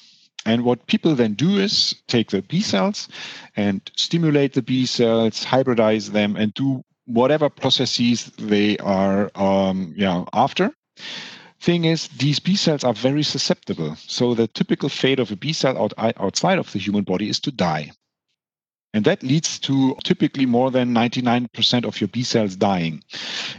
And 0.45 0.63
what 0.63 0.87
people 0.87 1.15
then 1.15 1.33
do 1.33 1.57
is 1.57 1.95
take 2.07 2.29
the 2.29 2.41
b 2.41 2.61
cells 2.61 3.09
and 3.57 3.81
stimulate 3.97 4.53
the 4.53 4.61
b 4.61 4.85
cells 4.85 5.43
hybridize 5.43 6.11
them 6.11 6.37
and 6.37 6.53
do 6.53 6.83
whatever 7.09 7.49
processes 7.49 8.25
they 8.37 8.77
are 8.77 9.31
um, 9.35 9.93
yeah, 9.97 10.23
after. 10.33 10.71
Thing 11.59 11.85
is, 11.85 12.07
these 12.09 12.39
B 12.39 12.55
cells 12.55 12.85
are 12.85 12.93
very 12.93 13.23
susceptible. 13.23 13.95
So 13.95 14.33
the 14.33 14.47
typical 14.47 14.87
fate 14.87 15.19
of 15.19 15.31
a 15.31 15.35
B 15.35 15.51
cell 15.51 15.77
out, 15.77 15.93
outside 16.17 16.57
of 16.57 16.71
the 16.71 16.79
human 16.79 17.03
body 17.03 17.29
is 17.29 17.39
to 17.41 17.51
die. 17.51 17.91
And 18.93 19.05
that 19.05 19.21
leads 19.21 19.59
to 19.59 19.95
typically 20.03 20.47
more 20.47 20.71
than 20.71 20.95
99% 20.95 21.85
of 21.85 22.01
your 22.01 22.07
B 22.07 22.23
cells 22.23 22.55
dying. 22.55 23.03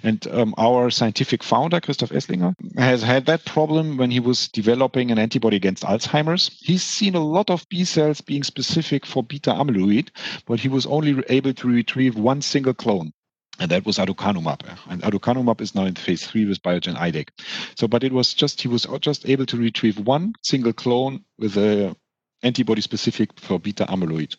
And 0.02 0.26
um, 0.28 0.54
our 0.58 0.90
scientific 0.90 1.44
founder, 1.44 1.80
Christoph 1.80 2.10
Esslinger, 2.10 2.54
has 2.78 3.02
had 3.02 3.26
that 3.26 3.44
problem 3.44 3.96
when 3.96 4.10
he 4.10 4.18
was 4.18 4.48
developing 4.48 5.10
an 5.10 5.18
antibody 5.18 5.56
against 5.56 5.84
Alzheimer's. 5.84 6.58
He's 6.60 6.82
seen 6.82 7.14
a 7.14 7.24
lot 7.24 7.48
of 7.48 7.68
B 7.68 7.84
cells 7.84 8.20
being 8.20 8.42
specific 8.42 9.06
for 9.06 9.22
beta 9.22 9.50
amyloid, 9.50 10.08
but 10.46 10.58
he 10.58 10.68
was 10.68 10.86
only 10.86 11.22
able 11.28 11.52
to 11.52 11.68
retrieve 11.68 12.16
one 12.16 12.42
single 12.42 12.74
clone 12.74 13.12
and 13.60 13.70
that 13.70 13.84
was 13.84 13.98
aducanumab. 13.98 14.62
And 14.88 15.02
aducanumab 15.02 15.60
is 15.60 15.74
now 15.74 15.84
in 15.84 15.94
phase 15.94 16.26
three 16.26 16.46
with 16.46 16.62
Biogen 16.62 16.96
Idec. 16.96 17.28
So, 17.76 17.86
but 17.86 18.02
it 18.02 18.12
was 18.12 18.34
just 18.34 18.60
he 18.60 18.68
was 18.68 18.86
just 19.00 19.28
able 19.28 19.46
to 19.46 19.56
retrieve 19.56 19.98
one 19.98 20.32
single 20.42 20.72
clone 20.72 21.24
with 21.38 21.56
a 21.56 21.94
antibody 22.42 22.80
specific 22.80 23.38
for 23.38 23.60
beta 23.60 23.84
amyloid. 23.84 24.34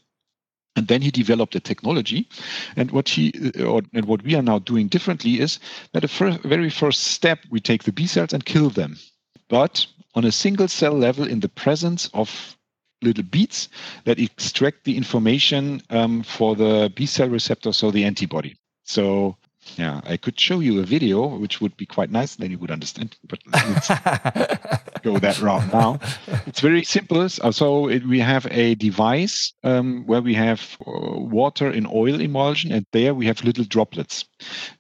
And 0.76 0.88
then 0.88 1.02
he 1.02 1.12
developed 1.12 1.54
a 1.56 1.60
technology, 1.60 2.30
and 2.78 2.92
what 2.92 3.10
he 3.10 3.52
or, 3.60 3.82
and 3.94 4.06
what 4.06 4.24
we 4.24 4.36
are 4.36 4.42
now 4.42 4.60
doing 4.60 4.88
differently 4.88 5.40
is 5.40 5.60
that 5.92 6.02
the 6.02 6.08
first, 6.08 6.40
very 6.44 6.70
first 6.70 7.04
step 7.04 7.40
we 7.50 7.60
take 7.60 7.84
the 7.84 7.92
B 7.92 8.08
cells 8.08 8.34
and 8.34 8.46
kill 8.46 8.70
them, 8.70 8.98
but 9.50 9.86
on 10.16 10.26
a 10.26 10.32
single 10.32 10.70
cell 10.70 10.94
level 10.94 11.28
in 11.28 11.42
the 11.42 11.50
presence 11.50 12.10
of 12.14 12.58
little 13.02 13.24
beads 13.24 13.68
that 14.06 14.20
extract 14.20 14.86
the 14.86 14.96
information 14.96 15.82
um, 15.90 16.24
for 16.24 16.56
the 16.56 16.92
B 16.96 17.06
cell 17.06 17.28
receptor, 17.28 17.74
so 17.74 17.92
the 17.92 18.06
antibody. 18.06 18.56
So 18.84 19.38
yeah, 19.78 20.02
I 20.06 20.18
could 20.18 20.40
show 20.40 20.60
you 20.60 20.80
a 20.80 20.86
video, 20.86 21.28
which 21.28 21.62
would 21.62 21.78
be 21.78 21.86
quite 21.86 22.12
nice. 22.12 22.36
Then 22.36 22.52
you 22.52 22.58
would 22.58 22.72
understand. 22.72 23.16
But 23.28 23.40
let's 23.52 23.88
go 25.04 25.20
that 25.20 25.40
route 25.40 25.72
now. 25.72 26.00
It's 26.48 26.60
very 26.60 26.84
simple. 26.84 27.30
So 27.30 27.88
it, 27.88 28.06
we 28.06 28.20
have 28.20 28.48
a 28.50 28.76
device 28.76 29.54
um, 29.64 30.04
where 30.08 30.22
we 30.22 30.34
have 30.34 30.78
uh, 30.86 30.92
water 30.92 31.70
in 31.70 31.86
oil 31.86 32.20
emulsion, 32.20 32.72
and 32.72 32.86
there 32.92 33.14
we 33.14 33.28
have 33.28 33.44
little 33.44 33.64
droplets. 33.64 34.26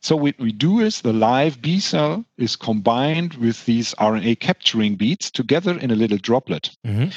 So 0.01 0.15
what 0.15 0.39
we 0.39 0.51
do 0.51 0.79
is 0.79 1.01
the 1.01 1.13
live 1.13 1.61
B 1.61 1.79
cell 1.79 2.25
is 2.37 2.55
combined 2.55 3.35
with 3.35 3.63
these 3.65 3.93
RNA 3.95 4.39
capturing 4.39 4.95
beads 4.95 5.29
together 5.29 5.77
in 5.77 5.91
a 5.91 5.95
little 5.95 6.17
droplet. 6.17 6.71
Mm-hmm. 6.85 7.09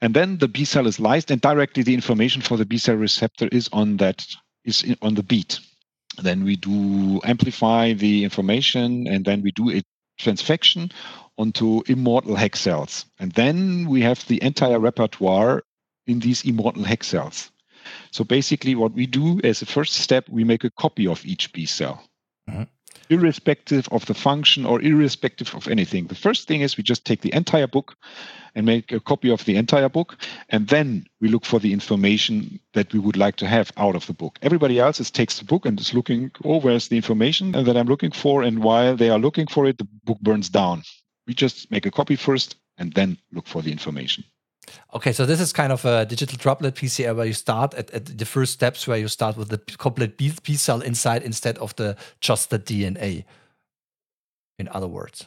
And 0.00 0.14
then 0.14 0.38
the 0.38 0.48
B 0.48 0.64
cell 0.64 0.86
is 0.86 0.98
lysed, 0.98 1.30
and 1.30 1.40
directly 1.40 1.82
the 1.82 1.94
information 1.94 2.42
for 2.42 2.56
the 2.56 2.66
B 2.66 2.78
cell 2.78 2.96
receptor 2.96 3.48
is 3.52 3.68
on 3.72 3.98
that 3.98 4.24
is 4.64 4.84
on 5.02 5.14
the 5.14 5.22
bead 5.22 5.56
then 6.18 6.44
we 6.44 6.56
do 6.56 7.20
amplify 7.24 7.92
the 7.92 8.24
information 8.24 9.06
and 9.06 9.24
then 9.24 9.42
we 9.42 9.52
do 9.52 9.70
a 9.70 9.82
transfection 10.20 10.92
onto 11.36 11.82
immortal 11.86 12.36
HEK 12.36 12.56
cells. 12.56 13.06
And 13.18 13.32
then 13.32 13.88
we 13.88 14.02
have 14.02 14.26
the 14.26 14.42
entire 14.42 14.78
repertoire 14.78 15.64
in 16.06 16.20
these 16.20 16.44
immortal 16.44 16.84
HEK 16.84 17.04
cells. 17.04 17.50
So 18.12 18.24
basically, 18.24 18.74
what 18.74 18.92
we 18.92 19.06
do 19.06 19.40
as 19.44 19.60
a 19.60 19.66
first 19.66 19.94
step, 19.94 20.28
we 20.28 20.44
make 20.44 20.64
a 20.64 20.70
copy 20.70 21.06
of 21.06 21.24
each 21.26 21.52
B 21.52 21.66
cell. 21.66 22.02
Mm-hmm 22.48 22.73
irrespective 23.10 23.88
of 23.90 24.06
the 24.06 24.14
function 24.14 24.64
or 24.64 24.80
irrespective 24.80 25.54
of 25.54 25.68
anything. 25.68 26.06
The 26.06 26.14
first 26.14 26.48
thing 26.48 26.60
is 26.60 26.76
we 26.76 26.82
just 26.82 27.04
take 27.04 27.20
the 27.20 27.34
entire 27.34 27.66
book 27.66 27.96
and 28.54 28.66
make 28.66 28.92
a 28.92 29.00
copy 29.00 29.30
of 29.30 29.44
the 29.44 29.56
entire 29.56 29.88
book, 29.88 30.16
and 30.48 30.68
then 30.68 31.06
we 31.20 31.28
look 31.28 31.44
for 31.44 31.58
the 31.58 31.72
information 31.72 32.60
that 32.72 32.92
we 32.92 33.00
would 33.00 33.16
like 33.16 33.36
to 33.36 33.46
have 33.46 33.72
out 33.76 33.96
of 33.96 34.06
the 34.06 34.12
book. 34.12 34.38
Everybody 34.42 34.78
else 34.78 35.00
is 35.00 35.10
takes 35.10 35.38
the 35.38 35.44
book 35.44 35.66
and 35.66 35.78
is 35.80 35.92
looking, 35.92 36.30
oh, 36.44 36.60
where's 36.60 36.88
the 36.88 36.96
information 36.96 37.52
that 37.52 37.76
I'm 37.76 37.88
looking 37.88 38.12
for? 38.12 38.42
And 38.42 38.62
while 38.62 38.96
they 38.96 39.10
are 39.10 39.18
looking 39.18 39.48
for 39.48 39.66
it, 39.66 39.78
the 39.78 39.88
book 40.04 40.20
burns 40.20 40.48
down. 40.48 40.82
We 41.26 41.34
just 41.34 41.70
make 41.70 41.86
a 41.86 41.90
copy 41.90 42.16
first 42.16 42.56
and 42.78 42.92
then 42.92 43.18
look 43.32 43.46
for 43.46 43.62
the 43.62 43.72
information. 43.72 44.24
Okay, 44.94 45.12
so 45.12 45.26
this 45.26 45.40
is 45.40 45.52
kind 45.52 45.72
of 45.72 45.84
a 45.84 46.06
digital 46.06 46.38
droplet 46.38 46.74
PCR 46.74 47.14
where 47.14 47.26
you 47.26 47.32
start 47.32 47.74
at, 47.74 47.90
at 47.90 48.18
the 48.18 48.24
first 48.24 48.52
steps 48.52 48.86
where 48.86 48.98
you 48.98 49.08
start 49.08 49.36
with 49.36 49.48
the 49.48 49.58
complete 49.78 50.16
B, 50.16 50.32
B 50.42 50.54
cell 50.54 50.80
inside 50.80 51.22
instead 51.22 51.58
of 51.58 51.74
the 51.76 51.96
just 52.20 52.50
the 52.50 52.58
DNA. 52.58 53.24
In 54.58 54.68
other 54.68 54.88
words, 54.88 55.26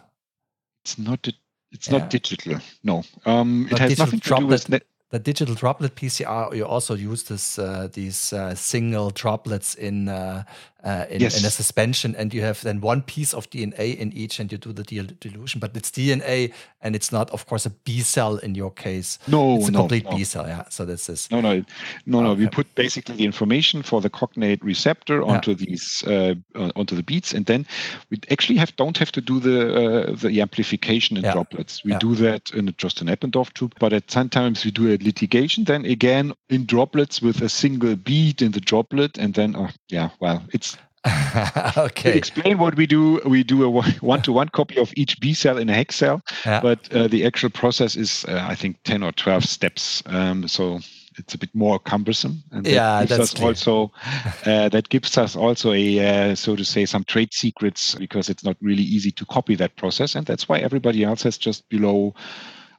it's 0.85 0.97
not 0.97 1.27
it's 1.71 1.89
yeah. 1.89 1.97
not 1.97 2.09
digital. 2.09 2.59
No, 2.83 3.03
um, 3.25 3.67
it 3.71 3.77
has 3.79 3.97
nothing 3.97 4.19
to 4.21 4.35
do 4.35 4.47
with 4.47 4.69
the 5.09 5.19
digital 5.19 5.55
droplet 5.55 5.95
PCR, 5.95 6.55
you 6.55 6.65
also 6.65 6.93
use 6.93 7.23
this 7.23 7.57
uh, 7.57 7.87
these 7.93 8.33
uh, 8.33 8.55
single 8.55 9.09
droplets 9.09 9.73
in 9.75 10.09
uh, 10.09 10.43
uh, 10.83 11.05
in, 11.09 11.21
yes. 11.21 11.39
in, 11.39 11.45
a 11.45 11.49
suspension, 11.49 12.15
and 12.15 12.33
you 12.33 12.41
have 12.41 12.61
then 12.61 12.79
one 12.81 13.01
piece 13.01 13.33
of 13.33 13.49
DNA 13.49 13.97
in 13.97 14.13
each, 14.13 14.39
and 14.39 14.51
you 14.51 14.57
do 14.57 14.71
the 14.71 14.83
dilution. 14.83 15.59
But 15.59 15.75
it's 15.75 15.89
DNA, 15.89 16.53
and 16.81 16.95
it's 16.95 17.11
not, 17.11 17.29
of 17.31 17.45
course, 17.45 17.65
a 17.65 17.71
B 17.71 18.01
cell 18.01 18.37
in 18.37 18.55
your 18.55 18.71
case. 18.71 19.19
No, 19.27 19.57
it's 19.57 19.67
a 19.67 19.71
no, 19.71 19.79
complete 19.79 20.05
no. 20.05 20.15
B 20.15 20.23
cell. 20.23 20.47
Yeah. 20.47 20.65
So 20.69 20.85
this 20.85 21.09
is 21.09 21.29
no, 21.31 21.41
no, 21.41 21.63
no, 22.05 22.21
no. 22.21 22.31
Okay. 22.31 22.41
We 22.41 22.47
put 22.49 22.73
basically 22.75 23.15
the 23.15 23.25
information 23.25 23.83
for 23.83 24.01
the 24.01 24.09
cognate 24.09 24.63
receptor 24.63 25.23
onto 25.23 25.51
yeah. 25.51 25.65
these 25.65 26.03
uh, 26.07 26.35
onto 26.75 26.95
the 26.95 27.03
beads, 27.03 27.33
and 27.33 27.45
then 27.45 27.65
we 28.09 28.19
actually 28.29 28.57
have 28.57 28.75
don't 28.75 28.97
have 28.97 29.11
to 29.11 29.21
do 29.21 29.39
the 29.39 29.73
uh, 29.73 30.15
the 30.15 30.41
amplification 30.41 31.17
in 31.17 31.23
yeah. 31.23 31.33
droplets. 31.33 31.83
We 31.83 31.91
yeah. 31.91 31.99
do 31.99 32.15
that 32.15 32.51
in 32.51 32.73
just 32.77 33.01
an 33.01 33.07
Eppendorf 33.07 33.53
tube, 33.53 33.73
but 33.79 33.93
at 33.93 34.09
sometimes 34.09 34.63
we 34.63 34.71
do 34.71 34.93
a 34.93 34.97
ligation. 34.97 35.65
Then 35.65 35.85
again 35.85 36.33
in 36.49 36.65
droplets 36.65 37.21
with 37.21 37.41
a 37.41 37.49
single 37.49 37.95
bead 37.95 38.41
in 38.41 38.51
the 38.51 38.61
droplet, 38.61 39.17
and 39.17 39.33
then 39.33 39.55
uh, 39.55 39.71
yeah, 39.89 40.09
well, 40.19 40.43
it's 40.53 40.76
okay. 41.77 42.11
To 42.11 42.17
explain 42.17 42.57
what 42.57 42.75
we 42.75 42.87
do, 42.87 43.21
we 43.25 43.43
do 43.43 43.63
a 43.63 43.69
one-to-one 44.01 44.49
copy 44.49 44.77
of 44.77 44.91
each 44.95 45.19
B 45.19 45.33
cell 45.33 45.57
in 45.57 45.69
a 45.69 45.73
HEK 45.73 45.91
cell, 45.91 46.21
yeah. 46.45 46.59
but 46.59 46.91
uh, 46.93 47.07
the 47.07 47.25
actual 47.25 47.49
process 47.49 47.95
is, 47.95 48.25
uh, 48.27 48.45
I 48.47 48.55
think, 48.55 48.77
ten 48.83 49.03
or 49.03 49.11
twelve 49.11 49.45
steps. 49.45 50.03
Um, 50.07 50.47
so 50.47 50.79
it's 51.17 51.33
a 51.33 51.37
bit 51.37 51.53
more 51.53 51.79
cumbersome, 51.79 52.43
and 52.51 52.65
that 52.65 52.71
yeah, 52.71 53.05
gives 53.05 53.19
us 53.19 53.33
clear. 53.33 53.47
also 53.49 53.91
uh, 54.45 54.69
that 54.69 54.89
gives 54.89 55.17
us 55.17 55.35
also 55.35 55.73
a 55.73 55.99
uh, 56.31 56.35
so 56.35 56.55
to 56.55 56.65
say 56.65 56.85
some 56.85 57.03
trade 57.03 57.33
secrets 57.33 57.95
because 57.95 58.29
it's 58.29 58.43
not 58.43 58.57
really 58.61 58.83
easy 58.83 59.11
to 59.11 59.25
copy 59.25 59.55
that 59.55 59.75
process, 59.75 60.15
and 60.15 60.25
that's 60.25 60.49
why 60.49 60.59
everybody 60.59 61.03
else 61.03 61.23
has 61.23 61.37
just 61.37 61.67
below. 61.69 62.13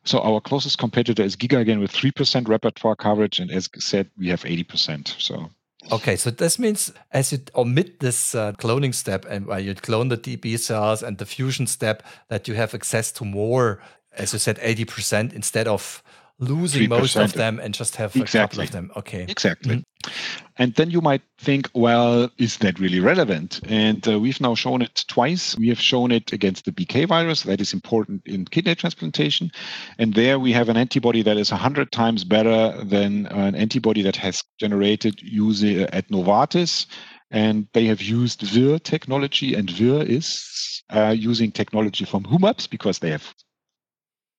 So 0.05 0.21
our 0.21 0.41
closest 0.41 0.79
competitor 0.79 1.23
is 1.23 1.37
GigaGen 1.37 1.81
with 1.81 1.91
three 1.91 2.13
percent 2.13 2.49
repertoire 2.49 2.97
coverage, 2.97 3.41
and 3.41 3.51
as 3.51 3.69
said, 3.79 4.11
we 4.17 4.29
have 4.29 4.45
eighty 4.45 4.65
percent. 4.65 5.17
So 5.19 5.51
Okay, 5.91 6.17
so 6.17 6.31
this 6.31 6.59
means 6.59 6.93
as 7.13 7.33
you 7.33 7.39
omit 7.55 8.01
this 8.01 8.35
uh, 8.35 8.53
cloning 8.53 8.95
step 8.95 9.25
and 9.25 9.47
where 9.47 9.59
you 9.59 9.75
clone 9.75 10.09
the 10.09 10.19
DB 10.19 10.59
cells 10.59 11.03
and 11.03 11.17
the 11.17 11.25
fusion 11.25 11.67
step, 11.67 12.03
that 12.29 12.47
you 12.47 12.55
have 12.55 12.75
access 12.75 13.11
to 13.13 13.25
more, 13.25 13.81
as 14.13 14.35
you 14.35 14.39
said, 14.39 14.59
80% 14.59 15.33
instead 15.33 15.67
of 15.67 16.03
losing 16.41 16.89
most 16.89 17.17
of 17.17 17.33
them 17.33 17.59
and 17.59 17.75
just 17.75 17.97
have 17.97 18.15
exactly. 18.15 18.39
a 18.39 18.43
couple 18.43 18.63
of 18.63 18.71
them. 18.71 18.93
Okay. 18.97 19.27
Exactly. 19.29 19.77
Mm-hmm. 19.77 20.13
And 20.57 20.75
then 20.75 20.91
you 20.91 21.01
might 21.01 21.23
think, 21.39 21.69
well, 21.75 22.31
is 22.39 22.59
that 22.59 22.79
really 22.79 23.01
relevant? 23.01 23.61
And 23.69 24.07
uh, 24.09 24.19
we've 24.19 24.41
now 24.41 24.55
shown 24.55 24.83
it 24.83 25.05
twice. 25.09 25.57
We 25.57 25.69
have 25.69 25.81
shown 25.81 26.13
it 26.13 26.33
against 26.33 26.65
the 26.65 26.73
BK 26.73 27.07
virus, 27.07 27.43
that 27.43 27.61
is 27.61 27.73
important 27.73 28.23
in 28.27 28.45
kidney 28.45 28.75
transplantation. 28.75 29.51
And 29.99 30.15
there 30.15 30.39
we 30.39 30.53
have 30.53 30.69
an 30.69 30.77
antibody 30.77 31.23
that 31.23 31.37
is 31.37 31.51
100 31.51 31.93
times 31.93 32.25
better 32.25 32.85
than 32.85 33.27
an 33.27 33.55
antibody 33.55 34.03
that 34.03 34.17
has 34.17 34.43
generated 34.59 35.21
using 35.23 35.83
uh, 35.83 35.89
at 35.93 36.09
Novartis. 36.09 36.87
And 37.31 37.69
they 37.75 37.85
have 37.87 38.01
used 38.01 38.41
Vir 38.41 38.79
technology, 38.79 39.55
and 39.55 39.71
Vir 39.71 40.03
is 40.03 40.83
uh, 40.89 41.15
using 41.17 41.53
technology 41.53 42.07
from 42.07 42.25
Humabs 42.25 42.71
because 42.71 43.01
they 43.01 43.11
have 43.11 43.35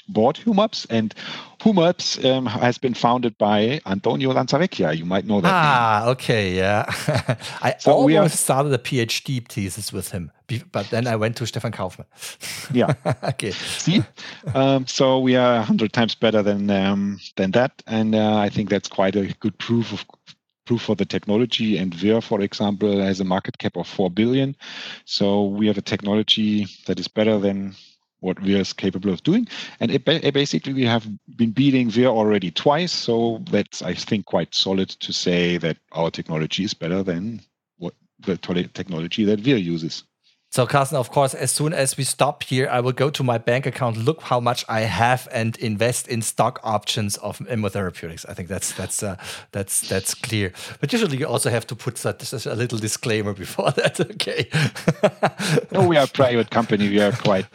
bought 0.09 0.39
Humabs, 0.39 0.85
and 0.89 1.13
Humabs 1.59 2.23
um, 2.25 2.45
has 2.45 2.77
been 2.77 2.93
founded 2.93 3.37
by 3.37 3.81
Antonio 3.85 4.31
Lanzavecchia. 4.33 4.97
You 4.97 5.05
might 5.05 5.25
know 5.25 5.41
that. 5.41 5.51
Ah, 5.51 6.01
name. 6.01 6.09
okay, 6.11 6.55
yeah. 6.55 6.85
I 7.61 7.75
so 7.79 7.93
almost 7.93 8.35
are, 8.35 8.37
started 8.37 8.73
a 8.73 8.77
PhD 8.77 9.47
thesis 9.47 9.93
with 9.93 10.11
him, 10.11 10.31
but 10.71 10.89
then 10.89 11.07
I 11.07 11.15
went 11.15 11.37
to 11.37 11.45
Stefan 11.45 11.71
Kaufmann. 11.71 12.07
yeah. 12.73 12.93
okay. 13.23 13.51
See, 13.51 14.03
um, 14.53 14.87
so 14.87 15.19
we 15.19 15.35
are 15.35 15.61
hundred 15.61 15.93
times 15.93 16.15
better 16.15 16.41
than 16.41 16.69
um, 16.69 17.19
than 17.35 17.51
that, 17.51 17.83
and 17.87 18.15
uh, 18.15 18.37
I 18.37 18.49
think 18.49 18.69
that's 18.69 18.89
quite 18.89 19.15
a 19.15 19.33
good 19.39 19.57
proof 19.57 19.93
of 19.93 20.05
proof 20.69 20.83
for 20.83 20.95
the 20.95 21.05
technology. 21.05 21.77
And 21.77 21.93
Vir, 21.95 22.21
for 22.21 22.41
example, 22.41 23.01
has 23.01 23.19
a 23.19 23.25
market 23.25 23.57
cap 23.57 23.75
of 23.75 23.87
four 23.87 24.11
billion. 24.11 24.55
So 25.05 25.45
we 25.45 25.65
have 25.65 25.79
a 25.79 25.81
technology 25.81 26.67
that 26.85 26.99
is 26.99 27.07
better 27.07 27.39
than 27.39 27.75
what 28.19 28.39
Vir 28.39 28.57
is 28.57 28.73
capable 28.73 29.11
of 29.11 29.23
doing. 29.23 29.47
And 29.79 29.91
it, 29.91 30.05
basically, 30.33 30.73
we 30.73 30.85
have 30.85 31.07
been 31.35 31.51
beating 31.51 31.89
Vir 31.89 32.07
already 32.07 32.51
twice. 32.51 32.91
So 32.91 33.41
that's, 33.49 33.81
I 33.81 33.93
think, 33.93 34.25
quite 34.25 34.53
solid 34.53 34.89
to 34.89 35.13
say 35.13 35.57
that 35.57 35.77
our 35.91 36.11
technology 36.11 36.63
is 36.63 36.73
better 36.73 37.03
than 37.03 37.41
what 37.77 37.93
the 38.19 38.37
technology 38.37 39.25
that 39.25 39.39
Vir 39.39 39.57
uses. 39.57 40.03
So, 40.51 40.65
Karsten, 40.65 40.97
of 40.97 41.11
course, 41.11 41.35
as 41.35 41.51
soon 41.51 41.73
as 41.73 41.95
we 41.95 42.03
stop 42.03 42.41
here, 42.41 42.67
I 42.71 42.79
will 42.79 42.91
go 42.91 43.11
to 43.11 43.23
my 43.23 43.37
bank 43.37 43.67
account, 43.67 43.97
look 43.97 44.23
how 44.23 44.39
much 44.39 44.65
I 44.67 44.81
have, 44.81 45.27
and 45.31 45.55
invest 45.57 46.07
in 46.07 46.23
stock 46.23 46.59
options 46.63 47.17
of 47.17 47.39
Memo 47.39 47.69
Therapeutics. 47.69 48.25
I 48.25 48.33
think 48.33 48.49
that's 48.49 48.71
that's 48.71 49.03
uh, 49.03 49.15
that's 49.51 49.81
that's 49.87 50.15
clear. 50.15 50.51
But 50.81 50.91
usually, 50.91 51.17
you 51.17 51.27
also 51.27 51.51
have 51.51 51.67
to 51.67 51.75
put 51.75 51.99
such 51.99 52.47
a 52.47 52.55
little 52.55 52.79
disclaimer 52.79 53.33
before 53.33 53.69
that. 53.77 53.99
Okay. 53.99 54.49
no, 55.71 55.87
we 55.87 55.97
are 55.97 56.05
a 56.05 56.07
private 56.07 56.49
company. 56.49 56.89
We 56.89 56.99
are 56.99 57.11
quite 57.11 57.45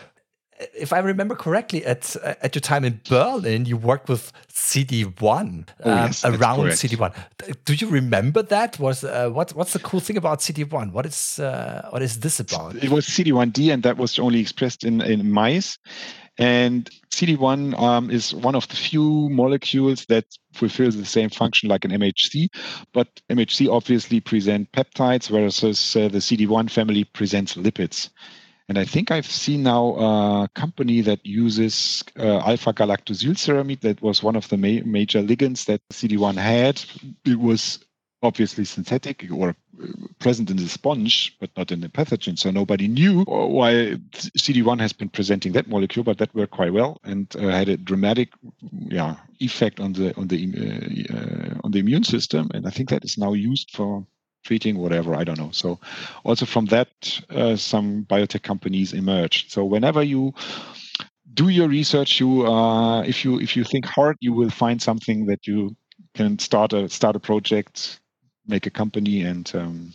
if 0.74 0.92
I 0.92 0.98
remember 0.98 1.34
correctly, 1.34 1.84
at 1.84 2.16
at 2.24 2.54
your 2.54 2.60
time 2.60 2.84
in 2.84 3.00
Berlin, 3.08 3.64
you 3.64 3.76
worked 3.76 4.08
with 4.08 4.32
CD1 4.52 5.68
oh, 5.84 5.90
um, 5.90 5.98
yes, 5.98 6.24
around 6.24 6.60
CD1. 6.70 7.12
Do 7.64 7.74
you 7.74 7.88
remember 7.88 8.42
that? 8.42 8.78
Was 8.78 9.04
uh, 9.04 9.30
what 9.30 9.52
what's 9.54 9.72
the 9.72 9.78
cool 9.80 10.00
thing 10.00 10.16
about 10.16 10.40
CD1? 10.40 10.92
What 10.92 11.06
is 11.06 11.38
uh, 11.38 11.88
what 11.90 12.02
is 12.02 12.20
this 12.20 12.40
about? 12.40 12.76
It 12.76 12.90
was 12.90 13.06
CD1D, 13.06 13.72
and 13.72 13.82
that 13.82 13.96
was 13.96 14.18
only 14.18 14.40
expressed 14.40 14.84
in 14.84 15.00
in 15.00 15.30
mice. 15.30 15.78
And 16.36 16.90
CD1 17.12 17.78
um, 17.78 18.10
is 18.10 18.34
one 18.34 18.56
of 18.56 18.66
the 18.66 18.74
few 18.74 19.28
molecules 19.30 20.04
that 20.06 20.24
fulfills 20.52 20.96
the 20.96 21.04
same 21.04 21.30
function 21.30 21.68
like 21.68 21.84
an 21.84 21.92
MHC, 21.92 22.48
but 22.92 23.06
MHC 23.30 23.72
obviously 23.72 24.18
present 24.18 24.72
peptides, 24.72 25.30
whereas 25.30 25.62
uh, 25.62 26.08
the 26.08 26.18
CD1 26.18 26.72
family 26.72 27.04
presents 27.04 27.54
lipids. 27.54 28.10
And 28.68 28.79
I 28.79 28.85
think 28.85 29.11
I've 29.11 29.27
seen 29.27 29.64
now 29.64 29.94
a 29.96 30.48
company 30.55 31.03
that 31.03 31.24
uses 31.27 32.03
uh, 32.18 32.38
alpha 32.38 32.72
galactosylceramide. 32.72 33.81
That 33.81 34.00
was 34.00 34.22
one 34.22 34.37
of 34.37 34.48
the 34.48 34.57
ma- 34.57 34.85
major 34.87 35.22
ligands 35.22 35.66
that 35.66 35.83
CD1 35.92 36.37
had. 36.37 36.83
It 37.27 37.38
was 37.38 37.85
obviously 38.22 38.64
synthetic 38.64 39.27
or 39.31 39.50
uh, 39.50 39.87
present 40.18 40.50
in 40.50 40.57
the 40.57 40.66
sponge, 40.66 41.37
but 41.40 41.50
not 41.59 41.70
in 41.70 41.81
the 41.81 41.90
pathogen. 41.90 42.38
So 42.38 42.50
nobody 42.50 42.88
knew 42.88 43.24
why 43.24 43.98
CD1 44.16 44.81
has 44.81 44.94
been 44.94 45.11
presenting 45.11 45.53
that 45.53 45.68
molecule, 45.68 46.05
but 46.05 46.16
that 46.18 46.35
worked 46.35 46.53
quite 46.53 46.72
well 46.72 46.98
and 47.05 47.35
uh, 47.37 47.48
had 47.48 47.68
a 47.68 47.77
dramatic, 47.77 48.31
yeah, 48.88 49.16
effect 49.40 49.79
on 49.79 49.92
the 49.92 50.16
on 50.16 50.29
the 50.29 50.38
uh, 50.57 51.16
uh, 51.16 51.61
on 51.64 51.70
the 51.70 51.81
immune 51.81 52.05
system. 52.05 52.50
And 52.55 52.66
I 52.66 52.70
think 52.70 52.88
that 52.88 53.05
is 53.05 53.18
now 53.18 53.35
used 53.35 53.72
for 53.72 54.07
treating 54.44 54.78
whatever 54.78 55.14
i 55.14 55.24
don't 55.24 55.38
know. 55.38 55.50
So 55.52 55.80
also 56.24 56.46
from 56.46 56.66
that 56.66 56.88
uh, 57.30 57.57
some 57.57 58.04
biotech 58.04 58.42
companies 58.42 58.92
emerge 58.92 59.50
so 59.50 59.64
whenever 59.64 60.02
you 60.02 60.35
do 61.33 61.48
your 61.48 61.68
research 61.68 62.20
you 62.20 62.46
uh, 62.46 63.02
if 63.02 63.24
you 63.24 63.40
if 63.40 63.57
you 63.57 63.64
think 63.64 63.85
hard 63.87 64.16
you 64.20 64.33
will 64.33 64.50
find 64.50 64.80
something 64.80 65.26
that 65.26 65.46
you 65.46 65.74
can 66.14 66.38
start 66.38 66.72
a 66.72 66.88
start 66.88 67.16
a 67.16 67.20
project 67.20 68.00
make 68.46 68.66
a 68.66 68.70
company 68.70 69.22
and 69.22 69.50
um, 69.54 69.92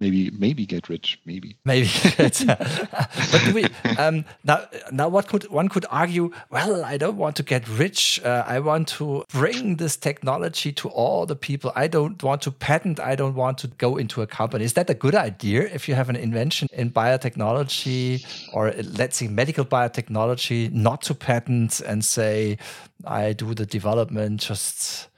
maybe 0.00 0.30
maybe 0.30 0.66
get 0.66 0.88
rich 0.88 1.20
maybe. 1.24 1.56
Maybe 1.64 1.88
but 2.16 3.52
we 3.54 3.66
um, 3.98 4.24
now 4.44 4.66
now 4.92 5.08
what 5.08 5.28
could 5.28 5.48
one 5.50 5.68
could 5.68 5.86
argue 5.90 6.32
well 6.50 6.84
i 6.84 6.96
don't 6.96 7.16
want 7.16 7.36
to 7.36 7.42
get 7.42 7.68
rich. 7.68 8.20
Uh, 8.24 8.44
i 8.46 8.58
want 8.58 8.88
to 8.88 9.24
bring 9.32 9.76
this 9.76 9.96
technology 9.96 10.72
to 10.72 10.88
all 10.88 11.26
the 11.26 11.36
people. 11.36 11.72
I 11.74 11.86
don't 11.88 12.22
want 12.22 12.42
to 12.42 12.50
patent. 12.50 13.00
I 13.00 13.14
don't 13.16 13.34
want 13.34 13.58
to 13.58 13.68
go 13.68 13.96
into 13.96 14.22
a 14.22 14.26
company. 14.26 14.64
Is 14.64 14.74
that 14.74 14.90
a 14.90 14.94
good 14.94 15.14
idea 15.14 15.62
if 15.62 15.88
you 15.88 15.94
have 15.94 16.08
an 16.08 16.16
invention 16.16 16.68
in 16.72 16.90
biotechnology 16.90 18.24
or 18.52 18.72
let's 18.98 19.16
say 19.16 19.28
medical 19.28 19.64
biotechnology 19.64 20.72
not 20.72 21.02
to 21.02 21.14
patent 21.14 21.80
and 21.80 22.04
say 22.04 22.58
i 23.04 23.32
do 23.32 23.54
the 23.54 23.66
development 23.66 24.40
just 24.40 25.08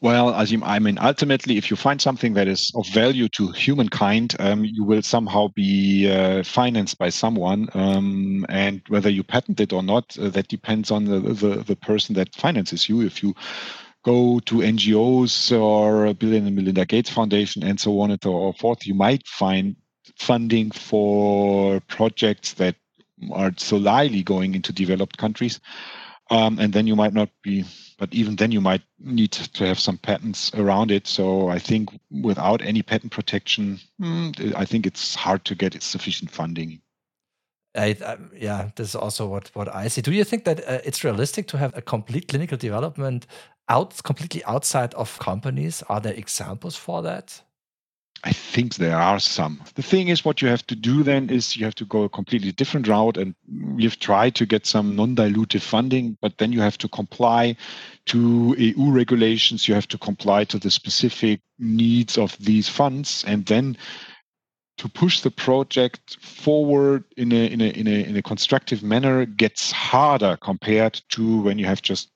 Well, 0.00 0.32
as 0.34 0.52
you, 0.52 0.62
I 0.62 0.78
mean, 0.78 0.98
ultimately, 1.00 1.56
if 1.56 1.70
you 1.70 1.76
find 1.76 2.00
something 2.00 2.34
that 2.34 2.46
is 2.46 2.70
of 2.76 2.86
value 2.88 3.28
to 3.30 3.50
humankind, 3.50 4.36
um, 4.38 4.64
you 4.64 4.84
will 4.84 5.02
somehow 5.02 5.48
be 5.48 6.10
uh, 6.10 6.44
financed 6.44 6.98
by 6.98 7.08
someone, 7.08 7.68
um, 7.74 8.46
and 8.48 8.82
whether 8.88 9.10
you 9.10 9.24
patent 9.24 9.60
it 9.60 9.72
or 9.72 9.82
not, 9.82 10.16
uh, 10.18 10.28
that 10.28 10.48
depends 10.48 10.90
on 10.90 11.04
the, 11.04 11.18
the, 11.18 11.64
the 11.64 11.76
person 11.76 12.14
that 12.14 12.34
finances 12.34 12.88
you. 12.88 13.00
If 13.00 13.22
you 13.22 13.34
go 14.04 14.38
to 14.40 14.56
NGOs 14.56 15.58
or 15.58 16.14
Bill 16.14 16.34
and 16.34 16.54
Melinda 16.54 16.86
Gates 16.86 17.10
Foundation 17.10 17.64
and 17.64 17.80
so 17.80 17.98
on 18.00 18.12
and 18.12 18.22
so 18.22 18.52
forth, 18.52 18.86
you 18.86 18.94
might 18.94 19.26
find 19.26 19.74
funding 20.16 20.70
for 20.70 21.80
projects 21.88 22.52
that 22.54 22.76
are 23.32 23.52
solely 23.56 24.22
going 24.22 24.54
into 24.54 24.72
developed 24.72 25.18
countries. 25.18 25.58
Um, 26.30 26.58
and 26.60 26.72
then 26.72 26.86
you 26.86 26.94
might 26.94 27.14
not 27.14 27.30
be 27.42 27.64
but 27.98 28.12
even 28.12 28.36
then 28.36 28.52
you 28.52 28.60
might 28.60 28.82
need 28.98 29.32
to 29.32 29.66
have 29.66 29.78
some 29.78 29.98
patents 29.98 30.52
around 30.54 30.90
it 30.90 31.06
so 31.06 31.48
i 31.48 31.58
think 31.58 31.90
without 32.22 32.62
any 32.62 32.82
patent 32.82 33.12
protection 33.12 33.78
hmm, 33.98 34.30
i 34.56 34.64
think 34.64 34.86
it's 34.86 35.14
hard 35.14 35.44
to 35.44 35.54
get 35.54 35.82
sufficient 35.82 36.30
funding 36.30 36.80
I, 37.76 37.96
uh, 38.02 38.16
yeah, 38.34 38.70
this 38.74 38.88
is 38.88 38.94
also 38.94 39.26
what, 39.26 39.50
what 39.54 39.68
I 39.74 39.88
see. 39.88 40.00
Do 40.00 40.10
you 40.10 40.24
think 40.24 40.44
that 40.44 40.66
uh, 40.66 40.78
it's 40.82 41.04
realistic 41.04 41.46
to 41.48 41.58
have 41.58 41.76
a 41.76 41.82
complete 41.82 42.28
clinical 42.28 42.56
development 42.56 43.26
out 43.68 44.02
completely 44.02 44.42
outside 44.44 44.94
of 44.94 45.18
companies? 45.18 45.82
Are 45.88 46.00
there 46.00 46.14
examples 46.14 46.76
for 46.76 47.02
that? 47.02 47.42
I 48.24 48.32
think 48.32 48.76
there 48.76 48.96
are 48.96 49.20
some. 49.20 49.62
The 49.74 49.82
thing 49.82 50.08
is, 50.08 50.24
what 50.24 50.40
you 50.40 50.48
have 50.48 50.66
to 50.68 50.74
do 50.74 51.02
then 51.02 51.30
is 51.30 51.56
you 51.56 51.64
have 51.64 51.74
to 51.76 51.84
go 51.84 52.02
a 52.02 52.08
completely 52.08 52.52
different 52.52 52.88
route, 52.88 53.16
and 53.16 53.34
we've 53.74 53.98
tried 53.98 54.34
to 54.36 54.46
get 54.46 54.66
some 54.66 54.96
non-dilutive 54.96 55.60
funding, 55.60 56.16
but 56.20 56.38
then 56.38 56.52
you 56.52 56.60
have 56.60 56.78
to 56.78 56.88
comply 56.88 57.56
to 58.06 58.54
EU 58.58 58.90
regulations. 58.90 59.68
You 59.68 59.74
have 59.74 59.88
to 59.88 59.98
comply 59.98 60.44
to 60.44 60.58
the 60.58 60.70
specific 60.70 61.40
needs 61.58 62.16
of 62.16 62.36
these 62.38 62.68
funds, 62.68 63.24
and 63.26 63.44
then 63.46 63.76
to 64.78 64.88
push 64.88 65.20
the 65.20 65.30
project 65.30 66.16
forward 66.20 67.04
in 67.16 67.32
a 67.32 67.46
in 67.46 67.60
a 67.60 67.68
in 67.68 67.86
a 67.86 68.02
in 68.08 68.16
a 68.16 68.22
constructive 68.22 68.82
manner 68.82 69.26
gets 69.26 69.70
harder 69.72 70.36
compared 70.36 71.00
to 71.10 71.42
when 71.42 71.58
you 71.58 71.66
have 71.66 71.82
just 71.82 72.10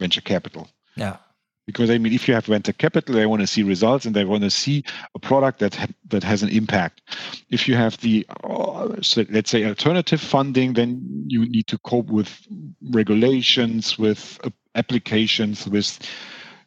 venture 0.00 0.20
capital. 0.20 0.68
Yeah 0.96 1.16
because 1.66 1.90
I 1.90 1.98
mean, 1.98 2.12
if 2.12 2.28
you 2.28 2.34
have 2.34 2.46
venture 2.46 2.72
capital, 2.72 3.14
they 3.14 3.26
want 3.26 3.40
to 3.40 3.46
see 3.46 3.62
results 3.62 4.04
and 4.04 4.14
they 4.14 4.24
want 4.24 4.42
to 4.42 4.50
see 4.50 4.84
a 5.14 5.18
product 5.18 5.60
that 5.60 5.74
ha- 5.74 5.86
that 6.08 6.22
has 6.22 6.42
an 6.42 6.50
impact. 6.50 7.02
If 7.50 7.68
you 7.68 7.74
have 7.76 7.96
the 7.98 8.26
uh, 8.44 8.96
so 9.00 9.24
let's 9.30 9.50
say 9.50 9.64
alternative 9.64 10.20
funding, 10.20 10.74
then 10.74 11.24
you 11.26 11.48
need 11.48 11.66
to 11.68 11.78
cope 11.78 12.08
with 12.08 12.46
regulations, 12.90 13.98
with 13.98 14.38
uh, 14.44 14.50
applications, 14.74 15.66
with 15.66 15.98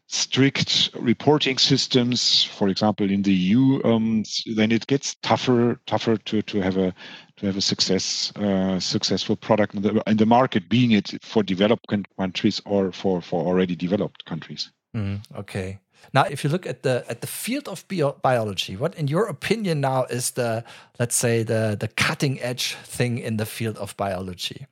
strict 0.08 0.90
reporting 0.96 1.58
systems. 1.58 2.44
For 2.44 2.70
example, 2.70 3.12
in 3.12 3.22
the 3.22 3.34
EU, 3.34 3.82
um, 3.84 4.24
then 4.56 4.72
it 4.72 4.88
gets 4.88 5.16
tougher 5.22 5.80
tougher 5.86 6.18
to 6.18 6.42
to 6.42 6.62
have 6.62 6.78
a 6.78 6.94
to 7.38 7.46
have 7.46 7.58
a 7.58 7.62
success 7.62 8.32
uh, 8.38 8.80
successful 8.80 9.36
product 9.36 9.76
in 9.76 9.82
the, 9.84 10.04
in 10.08 10.18
the 10.18 10.26
market, 10.26 10.70
being 10.70 10.92
it 10.92 11.24
for 11.24 11.44
developed 11.44 11.86
countries 12.18 12.62
or 12.66 12.92
for 12.92 13.22
for 13.22 13.46
already 13.46 13.76
developed 13.76 14.26
countries. 14.26 14.72
Mm, 14.96 15.22
okay. 15.36 15.80
Now, 16.14 16.24
if 16.24 16.44
you 16.44 16.50
look 16.50 16.66
at 16.66 16.84
the 16.84 17.04
at 17.10 17.22
the 17.22 17.28
field 17.28 17.68
of 17.68 17.88
bio 17.88 18.14
biology, 18.22 18.76
what, 18.76 18.96
in 18.96 19.08
your 19.08 19.28
opinion, 19.28 19.82
now 19.82 20.06
is 20.06 20.32
the 20.32 20.64
let's 21.00 21.16
say 21.16 21.44
the 21.44 21.76
the 21.80 21.88
cutting 21.88 22.40
edge 22.40 22.76
thing 22.84 23.18
in 23.18 23.38
the 23.38 23.46
field 23.46 23.78
of 23.78 23.96
biology? 23.98 24.68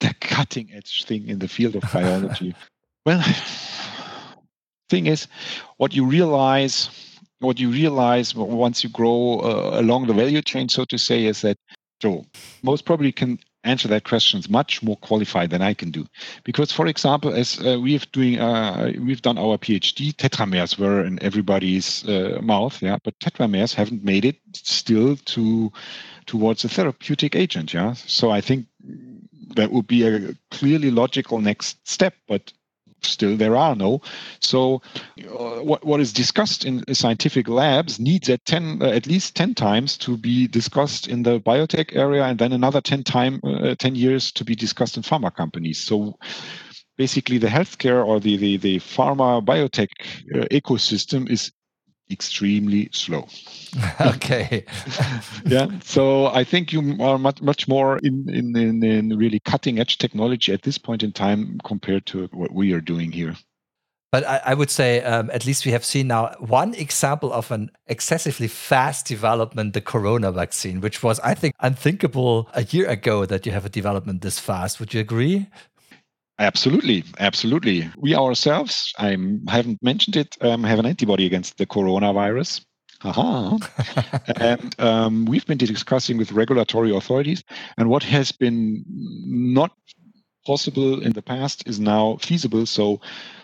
The 0.00 0.14
cutting 0.20 0.70
edge 0.74 1.04
thing 1.04 1.28
in 1.28 1.38
the 1.38 1.48
field 1.48 1.76
of 1.76 1.82
biology. 1.92 2.54
well, 3.06 3.22
thing 4.90 5.06
is, 5.06 5.28
what 5.78 5.94
you 5.94 6.04
realize, 6.04 6.90
what 7.38 7.58
you 7.58 7.70
realize 7.70 8.34
once 8.34 8.84
you 8.84 8.90
grow 8.90 9.40
uh, 9.40 9.80
along 9.80 10.06
the 10.06 10.14
value 10.14 10.42
chain, 10.42 10.68
so 10.68 10.84
to 10.84 10.98
say, 10.98 11.24
is 11.24 11.40
that 11.40 11.56
so 12.02 12.26
most 12.62 12.84
probably 12.84 13.12
can 13.12 13.38
answer 13.66 13.88
that 13.88 14.04
questions 14.04 14.48
much 14.48 14.82
more 14.82 14.96
qualified 14.96 15.50
than 15.50 15.62
I 15.62 15.74
can 15.74 15.90
do. 15.90 16.06
Because, 16.44 16.72
for 16.72 16.86
example, 16.86 17.32
as 17.34 17.58
uh, 17.60 17.78
we've 17.80 18.10
doing 18.12 18.38
uh, 18.38 18.92
we've 18.98 19.22
done 19.22 19.38
our 19.38 19.58
PhD, 19.58 20.14
tetramers 20.14 20.78
were 20.78 21.04
in 21.04 21.22
everybody's 21.22 22.06
uh, 22.08 22.38
mouth, 22.42 22.80
yeah, 22.82 22.98
but 23.02 23.18
tetramers 23.20 23.74
haven't 23.74 24.04
made 24.04 24.24
it 24.24 24.36
still 24.52 25.16
to 25.16 25.72
towards 26.26 26.64
a 26.64 26.68
therapeutic 26.68 27.36
agent, 27.36 27.72
yeah. 27.72 27.92
So 27.92 28.30
I 28.30 28.40
think 28.40 28.66
that 29.54 29.70
would 29.72 29.86
be 29.86 30.06
a 30.06 30.34
clearly 30.50 30.90
logical 30.90 31.40
next 31.40 31.86
step, 31.88 32.14
but 32.28 32.52
still 33.02 33.36
there 33.36 33.56
are 33.56 33.74
no. 33.74 34.00
So 34.40 34.82
uh, 35.18 35.62
what, 35.62 35.84
what 35.84 36.00
is 36.00 36.12
discussed 36.12 36.64
in 36.64 36.82
scientific 36.94 37.48
labs 37.48 37.98
needs 37.98 38.28
at 38.28 38.44
10, 38.44 38.82
uh, 38.82 38.86
at 38.86 39.06
least 39.06 39.36
10 39.36 39.54
times 39.54 39.96
to 39.98 40.16
be 40.16 40.46
discussed 40.46 41.08
in 41.08 41.22
the 41.22 41.40
biotech 41.40 41.94
area 41.94 42.24
and 42.24 42.38
then 42.38 42.52
another 42.52 42.80
10 42.80 43.04
time, 43.04 43.40
uh, 43.44 43.74
10 43.74 43.94
years 43.94 44.32
to 44.32 44.44
be 44.44 44.54
discussed 44.54 44.96
in 44.96 45.02
pharma 45.02 45.34
companies. 45.34 45.78
So 45.78 46.18
basically 46.96 47.38
the 47.38 47.48
healthcare 47.48 48.04
or 48.04 48.20
the, 48.20 48.36
the, 48.36 48.56
the 48.56 48.76
pharma 48.78 49.44
biotech 49.44 49.88
uh, 50.34 50.46
ecosystem 50.50 51.30
is 51.30 51.52
extremely 52.10 52.88
slow. 52.92 53.26
okay. 54.00 54.64
yeah. 55.46 55.68
So 55.82 56.26
I 56.26 56.44
think 56.44 56.72
you 56.72 56.96
are 57.00 57.18
much 57.18 57.42
much 57.42 57.68
more 57.68 57.98
in, 57.98 58.28
in, 58.28 58.56
in 58.56 58.82
in 58.82 59.18
really 59.18 59.40
cutting 59.40 59.78
edge 59.78 59.98
technology 59.98 60.52
at 60.52 60.62
this 60.62 60.78
point 60.78 61.02
in 61.02 61.12
time 61.12 61.60
compared 61.64 62.06
to 62.06 62.28
what 62.32 62.52
we 62.52 62.72
are 62.72 62.80
doing 62.80 63.12
here. 63.12 63.34
But 64.12 64.24
I, 64.24 64.40
I 64.46 64.54
would 64.54 64.70
say 64.70 65.02
um, 65.02 65.30
at 65.32 65.44
least 65.44 65.66
we 65.66 65.72
have 65.72 65.84
seen 65.84 66.06
now 66.06 66.34
one 66.38 66.74
example 66.74 67.32
of 67.32 67.50
an 67.50 67.70
excessively 67.86 68.48
fast 68.48 69.06
development, 69.06 69.74
the 69.74 69.80
corona 69.80 70.30
vaccine, 70.30 70.80
which 70.80 71.02
was, 71.02 71.18
I 71.20 71.34
think, 71.34 71.54
unthinkable 71.60 72.48
a 72.54 72.62
year 72.64 72.88
ago 72.88 73.26
that 73.26 73.44
you 73.44 73.52
have 73.52 73.66
a 73.66 73.68
development 73.68 74.22
this 74.22 74.38
fast. 74.38 74.78
Would 74.78 74.94
you 74.94 75.00
agree? 75.00 75.48
Absolutely, 76.38 77.02
absolutely. 77.18 77.90
We 77.96 78.14
ourselves, 78.14 78.92
I 78.98 79.16
haven't 79.48 79.82
mentioned 79.82 80.16
it, 80.16 80.36
um, 80.42 80.64
have 80.64 80.78
an 80.78 80.86
antibody 80.86 81.24
against 81.24 81.56
the 81.56 81.66
coronavirus. 81.66 82.64
Aha. 83.02 83.58
and 84.36 84.78
um, 84.80 85.24
we've 85.24 85.46
been 85.46 85.58
discussing 85.58 86.18
with 86.18 86.32
regulatory 86.32 86.94
authorities, 86.94 87.42
and 87.78 87.88
what 87.88 88.02
has 88.02 88.32
been 88.32 88.84
not 88.86 89.72
possible 90.46 91.02
in 91.02 91.12
the 91.12 91.22
past 91.22 91.66
is 91.66 91.80
now 91.80 92.16
feasible. 92.20 92.66
So, 92.66 93.00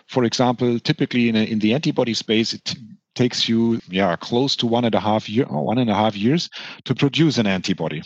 for 0.07 0.23
example, 0.23 0.79
typically 0.79 1.29
in, 1.29 1.35
a, 1.35 1.43
in 1.43 1.59
the 1.59 1.73
antibody 1.73 2.13
space, 2.13 2.53
it 2.53 2.75
takes 3.15 3.47
you 3.47 3.79
yeah 3.89 4.15
close 4.15 4.55
to 4.55 4.67
one 4.67 4.85
and 4.85 4.95
a 4.95 4.99
half 4.99 5.29
year, 5.29 5.45
one 5.45 5.77
and 5.77 5.89
a 5.89 5.95
half 5.95 6.15
years 6.15 6.49
to 6.85 6.95
produce 6.95 7.37
an 7.37 7.47
antibody 7.47 8.01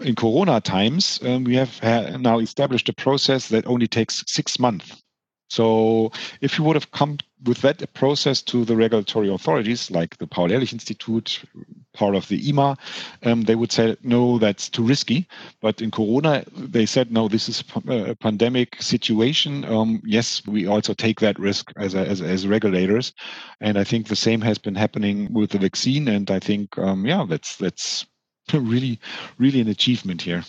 in 0.00 0.14
Corona 0.14 0.60
times, 0.60 1.20
um, 1.24 1.44
we 1.44 1.56
have 1.56 1.82
now 2.20 2.38
established 2.38 2.88
a 2.88 2.92
process 2.92 3.48
that 3.48 3.66
only 3.66 3.86
takes 3.86 4.24
six 4.26 4.58
months. 4.58 5.02
So 5.50 6.12
if 6.42 6.58
you 6.58 6.64
would 6.64 6.76
have 6.76 6.90
come 6.90 7.18
with 7.44 7.62
that 7.62 7.94
process 7.94 8.42
to 8.42 8.64
the 8.64 8.76
regulatory 8.76 9.32
authorities, 9.32 9.90
like 9.90 10.18
the 10.18 10.26
Paul 10.26 10.52
Ehrlich 10.52 10.74
Institute, 10.74 11.42
part 11.94 12.14
of 12.14 12.28
the 12.28 12.48
EMA, 12.48 12.76
um, 13.24 13.42
they 13.42 13.54
would 13.54 13.72
say, 13.72 13.96
no, 14.02 14.38
that's 14.38 14.68
too 14.68 14.82
risky. 14.82 15.26
But 15.62 15.80
in 15.80 15.90
Corona, 15.90 16.44
they 16.54 16.84
said, 16.84 17.10
no, 17.10 17.28
this 17.28 17.48
is 17.48 17.64
a 17.88 18.14
pandemic 18.14 18.82
situation. 18.82 19.64
Um, 19.64 20.02
yes, 20.04 20.42
we 20.46 20.66
also 20.66 20.92
take 20.92 21.20
that 21.20 21.38
risk 21.38 21.72
as, 21.76 21.94
a, 21.94 22.06
as, 22.06 22.20
as, 22.20 22.46
regulators. 22.46 23.14
And 23.60 23.78
I 23.78 23.84
think 23.84 24.08
the 24.08 24.16
same 24.16 24.42
has 24.42 24.58
been 24.58 24.74
happening 24.74 25.32
with 25.32 25.50
the 25.50 25.58
vaccine. 25.58 26.08
And 26.08 26.30
I 26.30 26.40
think, 26.40 26.76
um, 26.76 27.06
yeah, 27.06 27.24
that's, 27.26 27.56
that's 27.56 28.04
really, 28.72 28.98
really 29.38 29.60
an 29.60 29.68
achievement 29.68 30.22
here. 30.22 30.44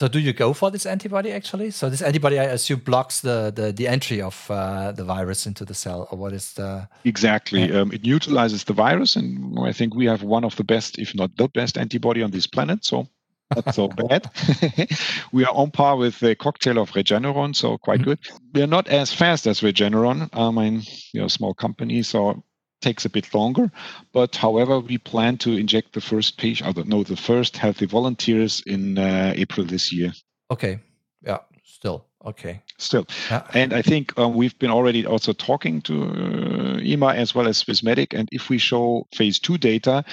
So, 0.00 0.08
do 0.08 0.18
you 0.18 0.32
go 0.32 0.52
for 0.52 0.70
this 0.72 0.86
antibody 0.86 1.30
actually? 1.30 1.70
So, 1.70 1.88
this 1.88 2.02
antibody, 2.02 2.38
I 2.40 2.44
assume, 2.44 2.80
blocks 2.80 3.20
the 3.20 3.52
the, 3.54 3.72
the 3.72 3.86
entry 3.86 4.20
of 4.20 4.50
uh, 4.50 4.90
the 4.92 5.04
virus 5.04 5.46
into 5.46 5.64
the 5.64 5.74
cell, 5.74 6.08
or 6.10 6.18
what 6.18 6.32
is 6.32 6.52
the 6.54 6.88
exactly? 7.04 7.68
Yeah. 7.68 7.80
Um, 7.80 7.92
it 7.92 8.02
neutralizes 8.02 8.64
the 8.64 8.72
virus, 8.72 9.14
and 9.14 9.56
I 9.60 9.72
think 9.72 9.94
we 9.94 10.06
have 10.06 10.22
one 10.24 10.44
of 10.44 10.56
the 10.56 10.64
best, 10.64 10.98
if 10.98 11.14
not 11.14 11.36
the 11.36 11.48
best, 11.48 11.78
antibody 11.78 12.22
on 12.22 12.32
this 12.32 12.48
planet. 12.48 12.84
So, 12.84 13.06
not 13.54 13.72
so 13.72 13.88
bad. 14.08 14.28
we 15.32 15.44
are 15.44 15.54
on 15.54 15.70
par 15.70 15.96
with 15.96 16.18
the 16.18 16.34
cocktail 16.34 16.78
of 16.78 16.90
Regeneron, 16.90 17.54
so 17.54 17.78
quite 17.78 18.00
mm 18.00 18.04
-hmm. 18.04 18.06
good. 18.06 18.18
We 18.52 18.60
are 18.62 18.70
not 18.70 18.88
as 18.88 19.12
fast 19.12 19.46
as 19.46 19.62
Regeneron. 19.62 20.28
I 20.32 20.50
mean, 20.50 20.82
you 21.12 21.20
know, 21.20 21.28
small 21.28 21.54
company, 21.54 22.02
so 22.02 22.42
takes 22.84 23.04
a 23.04 23.10
bit 23.10 23.34
longer. 23.34 23.70
But 24.12 24.36
however, 24.36 24.78
we 24.78 24.98
plan 24.98 25.38
to 25.38 25.50
inject 25.56 25.92
the 25.92 26.00
first 26.00 26.38
patient, 26.38 26.86
no, 26.86 27.02
the 27.02 27.16
first 27.16 27.56
healthy 27.56 27.86
volunteers 27.86 28.62
in 28.66 28.98
uh, 28.98 29.32
April 29.36 29.66
this 29.66 29.92
year. 29.92 30.12
Okay. 30.50 30.78
Yeah. 31.22 31.38
Still. 31.64 32.04
Okay. 32.24 32.62
Still. 32.78 33.06
Yeah. 33.30 33.42
And 33.54 33.72
I 33.72 33.82
think 33.82 34.16
um, 34.18 34.34
we've 34.34 34.58
been 34.58 34.70
already 34.70 35.06
also 35.06 35.32
talking 35.32 35.82
to 35.82 35.94
uh, 36.04 36.80
EMA 36.80 37.14
as 37.14 37.34
well 37.34 37.48
as 37.48 37.62
Swissmedic. 37.62 38.18
And 38.18 38.28
if 38.32 38.48
we 38.48 38.58
show 38.58 39.06
phase 39.14 39.38
two 39.38 39.58
data, 39.58 40.04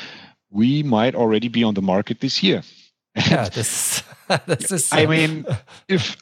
we 0.49 0.83
might 0.83 1.15
already 1.15 1.49
be 1.49 1.63
on 1.63 1.73
the 1.73 1.81
market 1.81 2.19
this 2.19 2.41
year. 2.43 2.63
Yeah, 3.15 3.49
this, 3.49 4.03
this 4.45 4.71
is. 4.71 4.89
I 5.01 5.05
mean, 5.05 5.45
if 5.87 6.17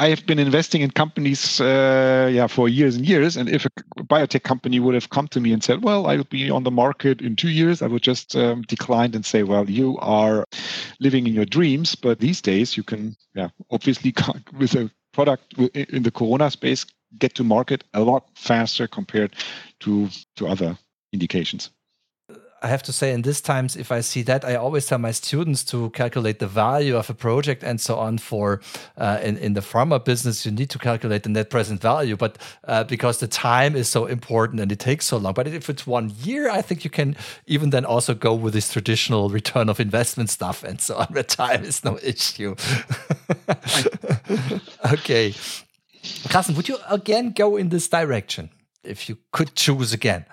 I 0.00 0.10
have 0.10 0.24
been 0.26 0.38
investing 0.38 0.82
in 0.82 0.92
companies, 0.92 1.60
uh, 1.60 2.30
yeah, 2.32 2.46
for 2.46 2.68
years 2.68 2.94
and 2.94 3.04
years. 3.04 3.36
And 3.36 3.48
if 3.48 3.66
a 3.66 3.70
biotech 4.04 4.44
company 4.44 4.78
would 4.78 4.94
have 4.94 5.10
come 5.10 5.26
to 5.28 5.40
me 5.40 5.52
and 5.52 5.62
said, 5.62 5.82
"Well, 5.82 6.06
I'll 6.06 6.22
be 6.22 6.50
on 6.50 6.62
the 6.62 6.70
market 6.70 7.20
in 7.20 7.34
two 7.34 7.48
years," 7.50 7.82
I 7.82 7.88
would 7.88 8.02
just 8.02 8.36
um, 8.36 8.62
decline 8.62 9.12
and 9.16 9.26
say, 9.26 9.42
"Well, 9.42 9.68
you 9.68 9.98
are 9.98 10.44
living 11.00 11.26
in 11.26 11.34
your 11.34 11.46
dreams." 11.46 11.96
But 11.96 12.20
these 12.20 12.40
days, 12.40 12.76
you 12.76 12.84
can, 12.84 13.16
yeah, 13.34 13.48
obviously 13.72 14.14
with 14.58 14.74
a 14.76 14.88
product 15.12 15.54
in 15.74 16.04
the 16.04 16.12
Corona 16.12 16.48
space, 16.52 16.86
get 17.18 17.34
to 17.34 17.42
market 17.42 17.82
a 17.92 18.00
lot 18.00 18.28
faster 18.36 18.86
compared 18.86 19.34
to 19.80 20.08
to 20.36 20.46
other 20.46 20.78
indications. 21.12 21.70
I 22.60 22.68
have 22.68 22.82
to 22.84 22.92
say, 22.92 23.12
in 23.12 23.22
these 23.22 23.40
times, 23.40 23.76
if 23.76 23.92
I 23.92 24.00
see 24.00 24.22
that, 24.22 24.44
I 24.44 24.56
always 24.56 24.86
tell 24.86 24.98
my 24.98 25.12
students 25.12 25.62
to 25.64 25.90
calculate 25.90 26.40
the 26.40 26.48
value 26.48 26.96
of 26.96 27.08
a 27.08 27.14
project 27.14 27.62
and 27.62 27.80
so 27.80 27.96
on. 27.98 28.18
For 28.18 28.60
uh, 28.96 29.20
in 29.22 29.36
in 29.36 29.54
the 29.54 29.60
pharma 29.60 30.04
business, 30.04 30.44
you 30.44 30.50
need 30.50 30.68
to 30.70 30.78
calculate 30.78 31.22
the 31.22 31.28
net 31.28 31.50
present 31.50 31.80
value, 31.80 32.16
but 32.16 32.36
uh, 32.64 32.84
because 32.84 33.18
the 33.18 33.28
time 33.28 33.76
is 33.76 33.88
so 33.88 34.06
important 34.06 34.60
and 34.60 34.72
it 34.72 34.80
takes 34.80 35.06
so 35.06 35.18
long. 35.18 35.34
But 35.34 35.46
if 35.46 35.70
it's 35.70 35.86
one 35.86 36.12
year, 36.22 36.50
I 36.50 36.62
think 36.62 36.82
you 36.82 36.90
can 36.90 37.16
even 37.46 37.70
then 37.70 37.84
also 37.84 38.14
go 38.14 38.34
with 38.34 38.54
this 38.54 38.72
traditional 38.72 39.28
return 39.28 39.68
of 39.68 39.78
investment 39.78 40.30
stuff 40.30 40.64
and 40.64 40.80
so 40.80 40.96
on. 40.96 41.06
The 41.18 41.24
time 41.24 41.64
is 41.64 41.84
no 41.84 41.98
issue. 42.02 42.54
okay, 44.92 45.34
Karsten, 46.28 46.54
would 46.56 46.68
you 46.68 46.78
again 46.90 47.32
go 47.32 47.56
in 47.56 47.68
this 47.68 47.88
direction 47.88 48.50
if 48.84 49.08
you 49.08 49.18
could 49.32 49.54
choose 49.54 49.92
again? 49.92 50.24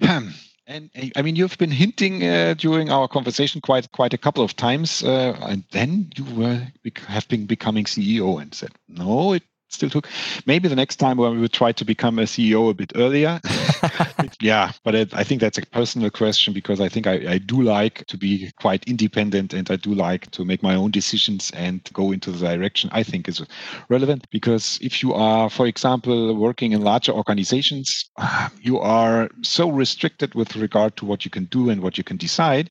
And 0.70 0.90
I 1.16 1.22
mean, 1.22 1.34
you've 1.34 1.56
been 1.56 1.70
hinting 1.70 2.22
uh, 2.22 2.52
during 2.52 2.90
our 2.90 3.08
conversation 3.08 3.62
quite 3.62 3.90
quite 3.92 4.12
a 4.12 4.18
couple 4.18 4.44
of 4.44 4.54
times, 4.54 5.02
uh, 5.02 5.34
and 5.40 5.64
then 5.70 6.12
you 6.14 6.24
were 6.24 6.60
have 7.06 7.26
been 7.28 7.46
becoming 7.46 7.86
CEO 7.86 8.40
and 8.40 8.54
said, 8.54 8.72
"No, 8.86 9.32
it 9.32 9.42
still 9.70 9.90
took 9.90 10.06
maybe 10.46 10.68
the 10.68 10.76
next 10.76 10.96
time 10.96 11.16
when 11.16 11.32
we 11.32 11.38
would 11.38 11.52
try 11.52 11.72
to 11.72 11.84
become 11.84 12.18
a 12.18 12.22
ceo 12.22 12.70
a 12.70 12.74
bit 12.74 12.92
earlier 12.94 13.40
yeah 14.40 14.72
but 14.84 14.94
it, 14.94 15.14
i 15.14 15.24
think 15.24 15.40
that's 15.40 15.58
a 15.58 15.62
personal 15.66 16.10
question 16.10 16.52
because 16.52 16.80
i 16.80 16.88
think 16.88 17.06
I, 17.06 17.34
I, 17.34 17.38
do 17.38 17.62
like 17.62 18.06
to 18.06 18.16
be 18.16 18.50
quite 18.60 18.84
independent 18.84 19.52
and 19.54 19.70
i 19.70 19.76
do 19.76 19.94
like 19.94 20.30
to 20.32 20.44
make 20.44 20.62
my 20.62 20.74
own 20.74 20.90
decisions 20.90 21.50
and 21.52 21.80
go 21.92 22.12
into 22.12 22.30
the 22.30 22.46
direction 22.46 22.90
i 22.92 23.02
think 23.02 23.28
is 23.28 23.42
relevant 23.88 24.26
because 24.30 24.78
if 24.82 25.02
you 25.02 25.12
are 25.14 25.50
for 25.50 25.66
example 25.66 26.34
working 26.36 26.72
in 26.72 26.82
larger 26.82 27.12
organizations 27.12 28.10
you 28.60 28.78
are 28.78 29.28
so 29.42 29.70
restricted 29.70 30.34
with 30.34 30.56
regard 30.56 30.96
to 30.96 31.04
what 31.04 31.24
you 31.24 31.30
can 31.30 31.46
do 31.46 31.70
and 31.70 31.82
what 31.82 31.98
you 31.98 32.04
can 32.04 32.16
decide. 32.16 32.70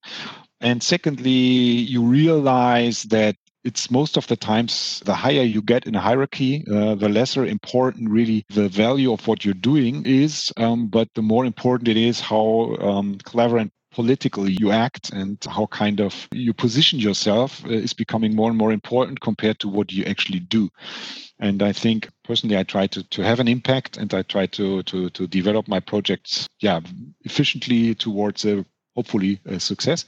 And 0.62 0.82
secondly, 0.82 1.32
you 1.32 2.04
realize 2.04 3.04
that 3.04 3.36
it's 3.68 3.92
most 3.92 4.16
of 4.16 4.26
the 4.28 4.38
times 4.38 5.02
the 5.06 5.14
higher 5.14 5.44
you 5.44 5.62
get 5.62 5.86
in 5.86 5.96
a 5.96 6.00
hierarchy, 6.00 6.64
uh, 6.72 6.96
the 6.96 7.10
lesser 7.10 7.46
important 7.46 8.10
really 8.10 8.46
the 8.50 8.70
value 8.70 9.12
of 9.12 9.28
what 9.28 9.44
you're 9.44 9.54
doing 9.72 10.06
is. 10.06 10.54
Um, 10.56 10.88
but 10.88 11.10
the 11.16 11.22
more 11.22 11.46
important 11.46 11.90
it 11.90 11.98
is 11.98 12.22
how 12.22 12.78
um, 12.80 13.18
clever 13.26 13.58
and 13.58 13.70
politically 13.92 14.56
you 14.60 14.72
act 14.72 15.12
and 15.12 15.38
how 15.50 15.66
kind 15.68 16.00
of 16.00 16.28
you 16.32 16.54
position 16.54 17.00
yourself 17.00 17.66
uh, 17.66 17.70
is 17.70 17.94
becoming 17.94 18.36
more 18.36 18.50
and 18.50 18.58
more 18.58 18.72
important 18.72 19.20
compared 19.20 19.60
to 19.60 19.68
what 19.68 19.92
you 19.92 20.04
actually 20.06 20.40
do 20.40 20.70
and 21.40 21.64
i 21.64 21.72
think 21.72 22.10
personally 22.24 22.58
i 22.58 22.64
try 22.64 22.86
to, 22.86 23.02
to 23.10 23.24
have 23.24 23.40
an 23.40 23.48
impact 23.48 23.98
and 23.98 24.14
i 24.14 24.22
try 24.22 24.46
to, 24.46 24.84
to 24.84 25.10
to 25.12 25.26
develop 25.26 25.68
my 25.68 25.80
projects 25.80 26.48
yeah 26.60 26.80
efficiently 27.24 27.96
towards 27.96 28.46
a 28.46 28.64
hopefully 28.98 29.40
a 29.46 29.60
success. 29.60 30.06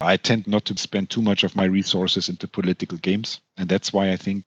I 0.00 0.16
tend 0.16 0.48
not 0.48 0.64
to 0.64 0.76
spend 0.78 1.10
too 1.10 1.20
much 1.20 1.44
of 1.44 1.54
my 1.54 1.64
resources 1.64 2.30
into 2.30 2.48
political 2.48 2.96
games, 2.98 3.40
and 3.58 3.68
that's 3.68 3.92
why 3.92 4.10
I 4.10 4.16
think 4.16 4.46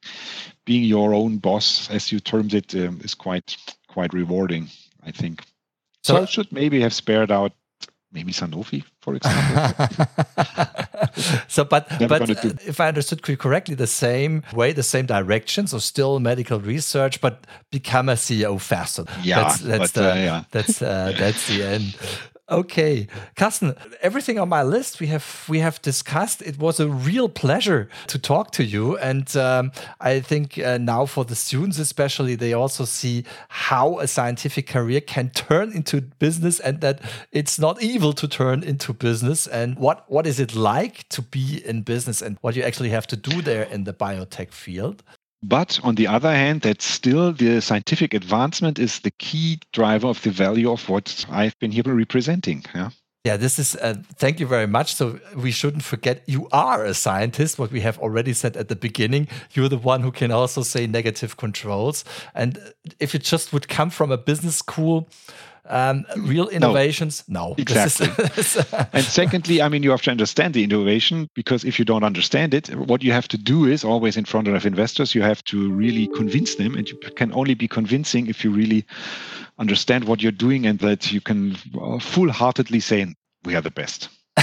being 0.66 0.84
your 0.84 1.14
own 1.14 1.38
boss, 1.38 1.90
as 1.92 2.12
you 2.12 2.20
termed 2.20 2.54
it, 2.56 2.74
um, 2.76 3.00
is 3.04 3.14
quite 3.14 3.56
quite 3.88 4.12
rewarding. 4.14 4.70
I 5.06 5.12
think. 5.12 5.44
So, 6.04 6.16
so 6.16 6.22
I 6.24 6.26
should 6.26 6.52
maybe 6.52 6.82
have 6.82 6.94
spared 6.94 7.32
out 7.32 7.52
maybe 8.12 8.32
Sanofi, 8.32 8.84
for 9.02 9.16
example. 9.16 9.88
so, 11.48 11.64
but 11.64 11.86
but 12.08 12.30
uh, 12.30 12.54
if 12.66 12.80
I 12.80 12.88
understood 12.88 13.22
correctly, 13.22 13.76
the 13.76 13.88
same 13.88 14.42
way, 14.54 14.74
the 14.74 14.84
same 14.84 15.06
direction. 15.06 15.68
So, 15.68 15.78
still 15.78 16.20
medical 16.20 16.60
research, 16.60 17.22
but 17.22 17.46
become 17.72 18.10
a 18.10 18.16
CEO 18.16 18.60
faster. 18.60 19.06
Yeah, 19.22 19.44
that's, 19.44 19.60
that's 19.60 19.92
but, 19.92 20.02
the 20.02 20.12
uh, 20.12 20.16
yeah. 20.16 20.44
that's 20.52 20.82
uh, 20.82 21.14
that's 21.20 21.48
the 21.48 21.64
end. 21.64 21.96
Okay, 22.48 23.08
Karsten, 23.36 23.74
everything 24.04 24.38
on 24.38 24.50
my 24.50 24.62
list 24.62 25.00
we 25.00 25.08
have 25.08 25.46
we 25.50 25.62
have 25.62 25.82
discussed. 25.82 26.44
It 26.44 26.60
was 26.60 26.80
a 26.80 26.88
real 26.88 27.28
pleasure 27.28 27.90
to 28.06 28.20
talk 28.20 28.52
to 28.52 28.64
you, 28.64 28.98
and 29.00 29.36
um, 29.36 29.72
I 30.00 30.20
think 30.20 30.60
uh, 30.60 30.78
now 30.78 31.08
for 31.08 31.26
the 31.26 31.34
students 31.34 31.80
especially, 31.80 32.36
they 32.36 32.54
also 32.54 32.86
see 32.86 33.26
how 33.50 33.98
a 33.98 34.08
scientific 34.08 34.68
career 34.68 35.02
can 35.02 35.32
turn 35.32 35.72
into 35.72 36.02
business, 36.02 36.60
and 36.60 36.82
that 36.82 37.02
it's 37.32 37.58
not 37.58 37.82
evil 37.82 38.14
to 38.14 38.28
turn 38.28 38.62
into 38.62 38.94
business. 38.94 39.48
And 39.48 39.76
what 39.80 40.06
what 40.08 40.28
is 40.28 40.40
it 40.40 40.56
like 40.56 41.10
to 41.10 41.24
be 41.24 41.64
in 41.66 41.82
business, 41.82 42.22
and 42.22 42.38
what 42.42 42.56
you 42.56 42.62
actually 42.62 42.90
have 42.90 43.08
to 43.08 43.16
do 43.16 43.42
there 43.42 43.64
in 43.64 43.86
the 43.86 43.94
biotech 43.94 44.52
field? 44.52 45.02
But 45.48 45.80
on 45.84 45.96
the 45.96 46.08
other 46.08 46.34
hand, 46.34 46.62
that 46.62 46.82
still 46.82 47.32
the 47.32 47.62
scientific 47.62 48.16
advancement 48.16 48.80
is 48.80 49.00
the 49.00 49.12
key 49.12 49.60
driver 49.74 50.08
of 50.08 50.22
the 50.24 50.32
value 50.32 50.72
of 50.72 50.90
what 50.90 51.26
I've 51.30 51.58
been 51.60 51.72
here 51.72 51.84
representing. 51.86 52.64
Yeah. 52.74 52.90
Yeah, 53.26 53.38
this 53.38 53.58
is, 53.58 53.76
uh, 53.76 53.96
thank 54.18 54.40
you 54.40 54.46
very 54.46 54.68
much. 54.68 54.94
So, 54.94 55.20
we 55.36 55.52
shouldn't 55.52 55.84
forget 55.84 56.22
you 56.28 56.48
are 56.52 56.86
a 56.86 56.94
scientist, 56.94 57.58
what 57.58 57.72
we 57.72 57.82
have 57.82 57.98
already 57.98 58.34
said 58.34 58.56
at 58.56 58.70
the 58.70 58.76
beginning. 58.76 59.28
You're 59.54 59.70
the 59.70 59.80
one 59.80 60.02
who 60.02 60.12
can 60.12 60.32
also 60.32 60.62
say 60.62 60.86
negative 60.86 61.36
controls. 61.36 62.06
And 62.36 62.60
if 63.00 63.16
it 63.16 63.24
just 63.24 63.52
would 63.52 63.68
come 63.68 63.90
from 63.90 64.12
a 64.12 64.18
business 64.18 64.58
school, 64.58 65.10
um, 65.68 66.06
real 66.18 66.48
innovations, 66.50 67.24
no. 67.28 67.50
no. 67.50 67.56
Exactly. 67.58 68.08
and 68.94 69.04
secondly, 69.04 69.62
I 69.62 69.70
mean, 69.70 69.84
you 69.84 69.92
have 69.92 70.02
to 70.04 70.12
understand 70.12 70.54
the 70.54 70.64
innovation 70.64 71.30
because 71.34 71.64
if 71.64 71.80
you 71.80 71.86
don't 71.86 72.04
understand 72.04 72.54
it, 72.54 72.70
what 72.76 73.04
you 73.04 73.12
have 73.12 73.28
to 73.30 73.38
do 73.38 73.66
is 73.66 73.84
always 73.84 74.18
in 74.18 74.26
front 74.26 74.48
of 74.48 74.66
investors, 74.66 75.16
you 75.16 75.22
have 75.22 75.44
to 75.46 75.72
really 75.72 76.08
convince 76.08 76.56
them. 76.56 76.76
And 76.76 76.88
you 76.90 76.98
can 77.16 77.34
only 77.34 77.56
be 77.56 77.68
convincing 77.68 78.28
if 78.28 78.44
you 78.44 78.52
really 78.52 78.86
understand 79.58 80.06
what 80.06 80.22
you're 80.22 80.32
doing 80.32 80.66
and 80.66 80.80
that 80.80 81.12
you 81.12 81.22
can 81.22 81.58
uh, 81.82 82.00
full 82.00 82.32
heartedly 82.32 82.80
say, 82.80 83.16
we 83.44 83.56
are 83.56 83.62
the 83.62 83.72
best. 83.72 84.10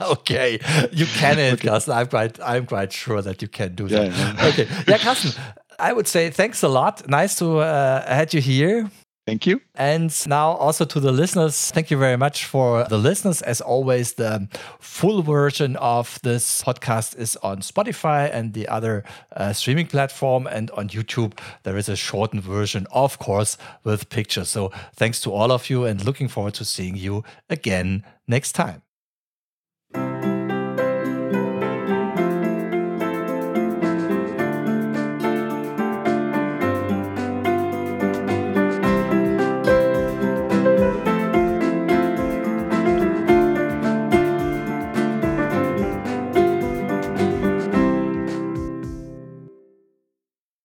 okay, 0.00 0.60
you 0.92 1.06
can 1.06 1.38
it, 1.38 1.54
okay. 1.54 1.68
Karsten. 1.68 1.92
I'm 1.92 2.06
quite, 2.06 2.38
I'm 2.40 2.66
quite 2.66 2.92
sure 2.92 3.20
that 3.20 3.42
you 3.42 3.48
can 3.48 3.74
do 3.74 3.88
that. 3.88 4.06
Yeah, 4.06 4.34
yeah. 4.34 4.46
okay, 4.48 4.68
yeah, 4.86 4.98
Karsten. 4.98 5.32
I 5.78 5.92
would 5.92 6.06
say 6.06 6.30
thanks 6.30 6.62
a 6.62 6.68
lot. 6.68 7.08
Nice 7.08 7.36
to 7.38 7.58
uh, 7.58 8.06
had 8.06 8.32
you 8.32 8.40
here. 8.40 8.90
Thank 9.26 9.46
you. 9.46 9.62
And 9.74 10.14
now 10.26 10.50
also 10.50 10.84
to 10.84 11.00
the 11.00 11.10
listeners, 11.10 11.70
thank 11.70 11.90
you 11.90 11.96
very 11.96 12.18
much 12.18 12.44
for 12.44 12.84
the 12.84 12.98
listeners. 12.98 13.40
As 13.40 13.62
always, 13.62 14.14
the 14.14 14.48
full 14.80 15.22
version 15.22 15.76
of 15.76 16.18
this 16.22 16.62
podcast 16.62 17.16
is 17.16 17.34
on 17.36 17.60
Spotify 17.60 18.28
and 18.30 18.52
the 18.52 18.68
other 18.68 19.02
uh, 19.34 19.54
streaming 19.54 19.86
platform. 19.86 20.46
And 20.46 20.70
on 20.72 20.90
YouTube, 20.90 21.38
there 21.62 21.78
is 21.78 21.88
a 21.88 21.96
shortened 21.96 22.42
version, 22.42 22.86
of 22.92 23.18
course, 23.18 23.56
with 23.82 24.10
pictures. 24.10 24.50
So 24.50 24.70
thanks 24.94 25.20
to 25.20 25.32
all 25.32 25.52
of 25.52 25.70
you 25.70 25.86
and 25.86 26.04
looking 26.04 26.28
forward 26.28 26.54
to 26.54 26.64
seeing 26.66 26.94
you 26.94 27.24
again 27.48 28.04
next 28.28 28.52
time. 28.52 28.83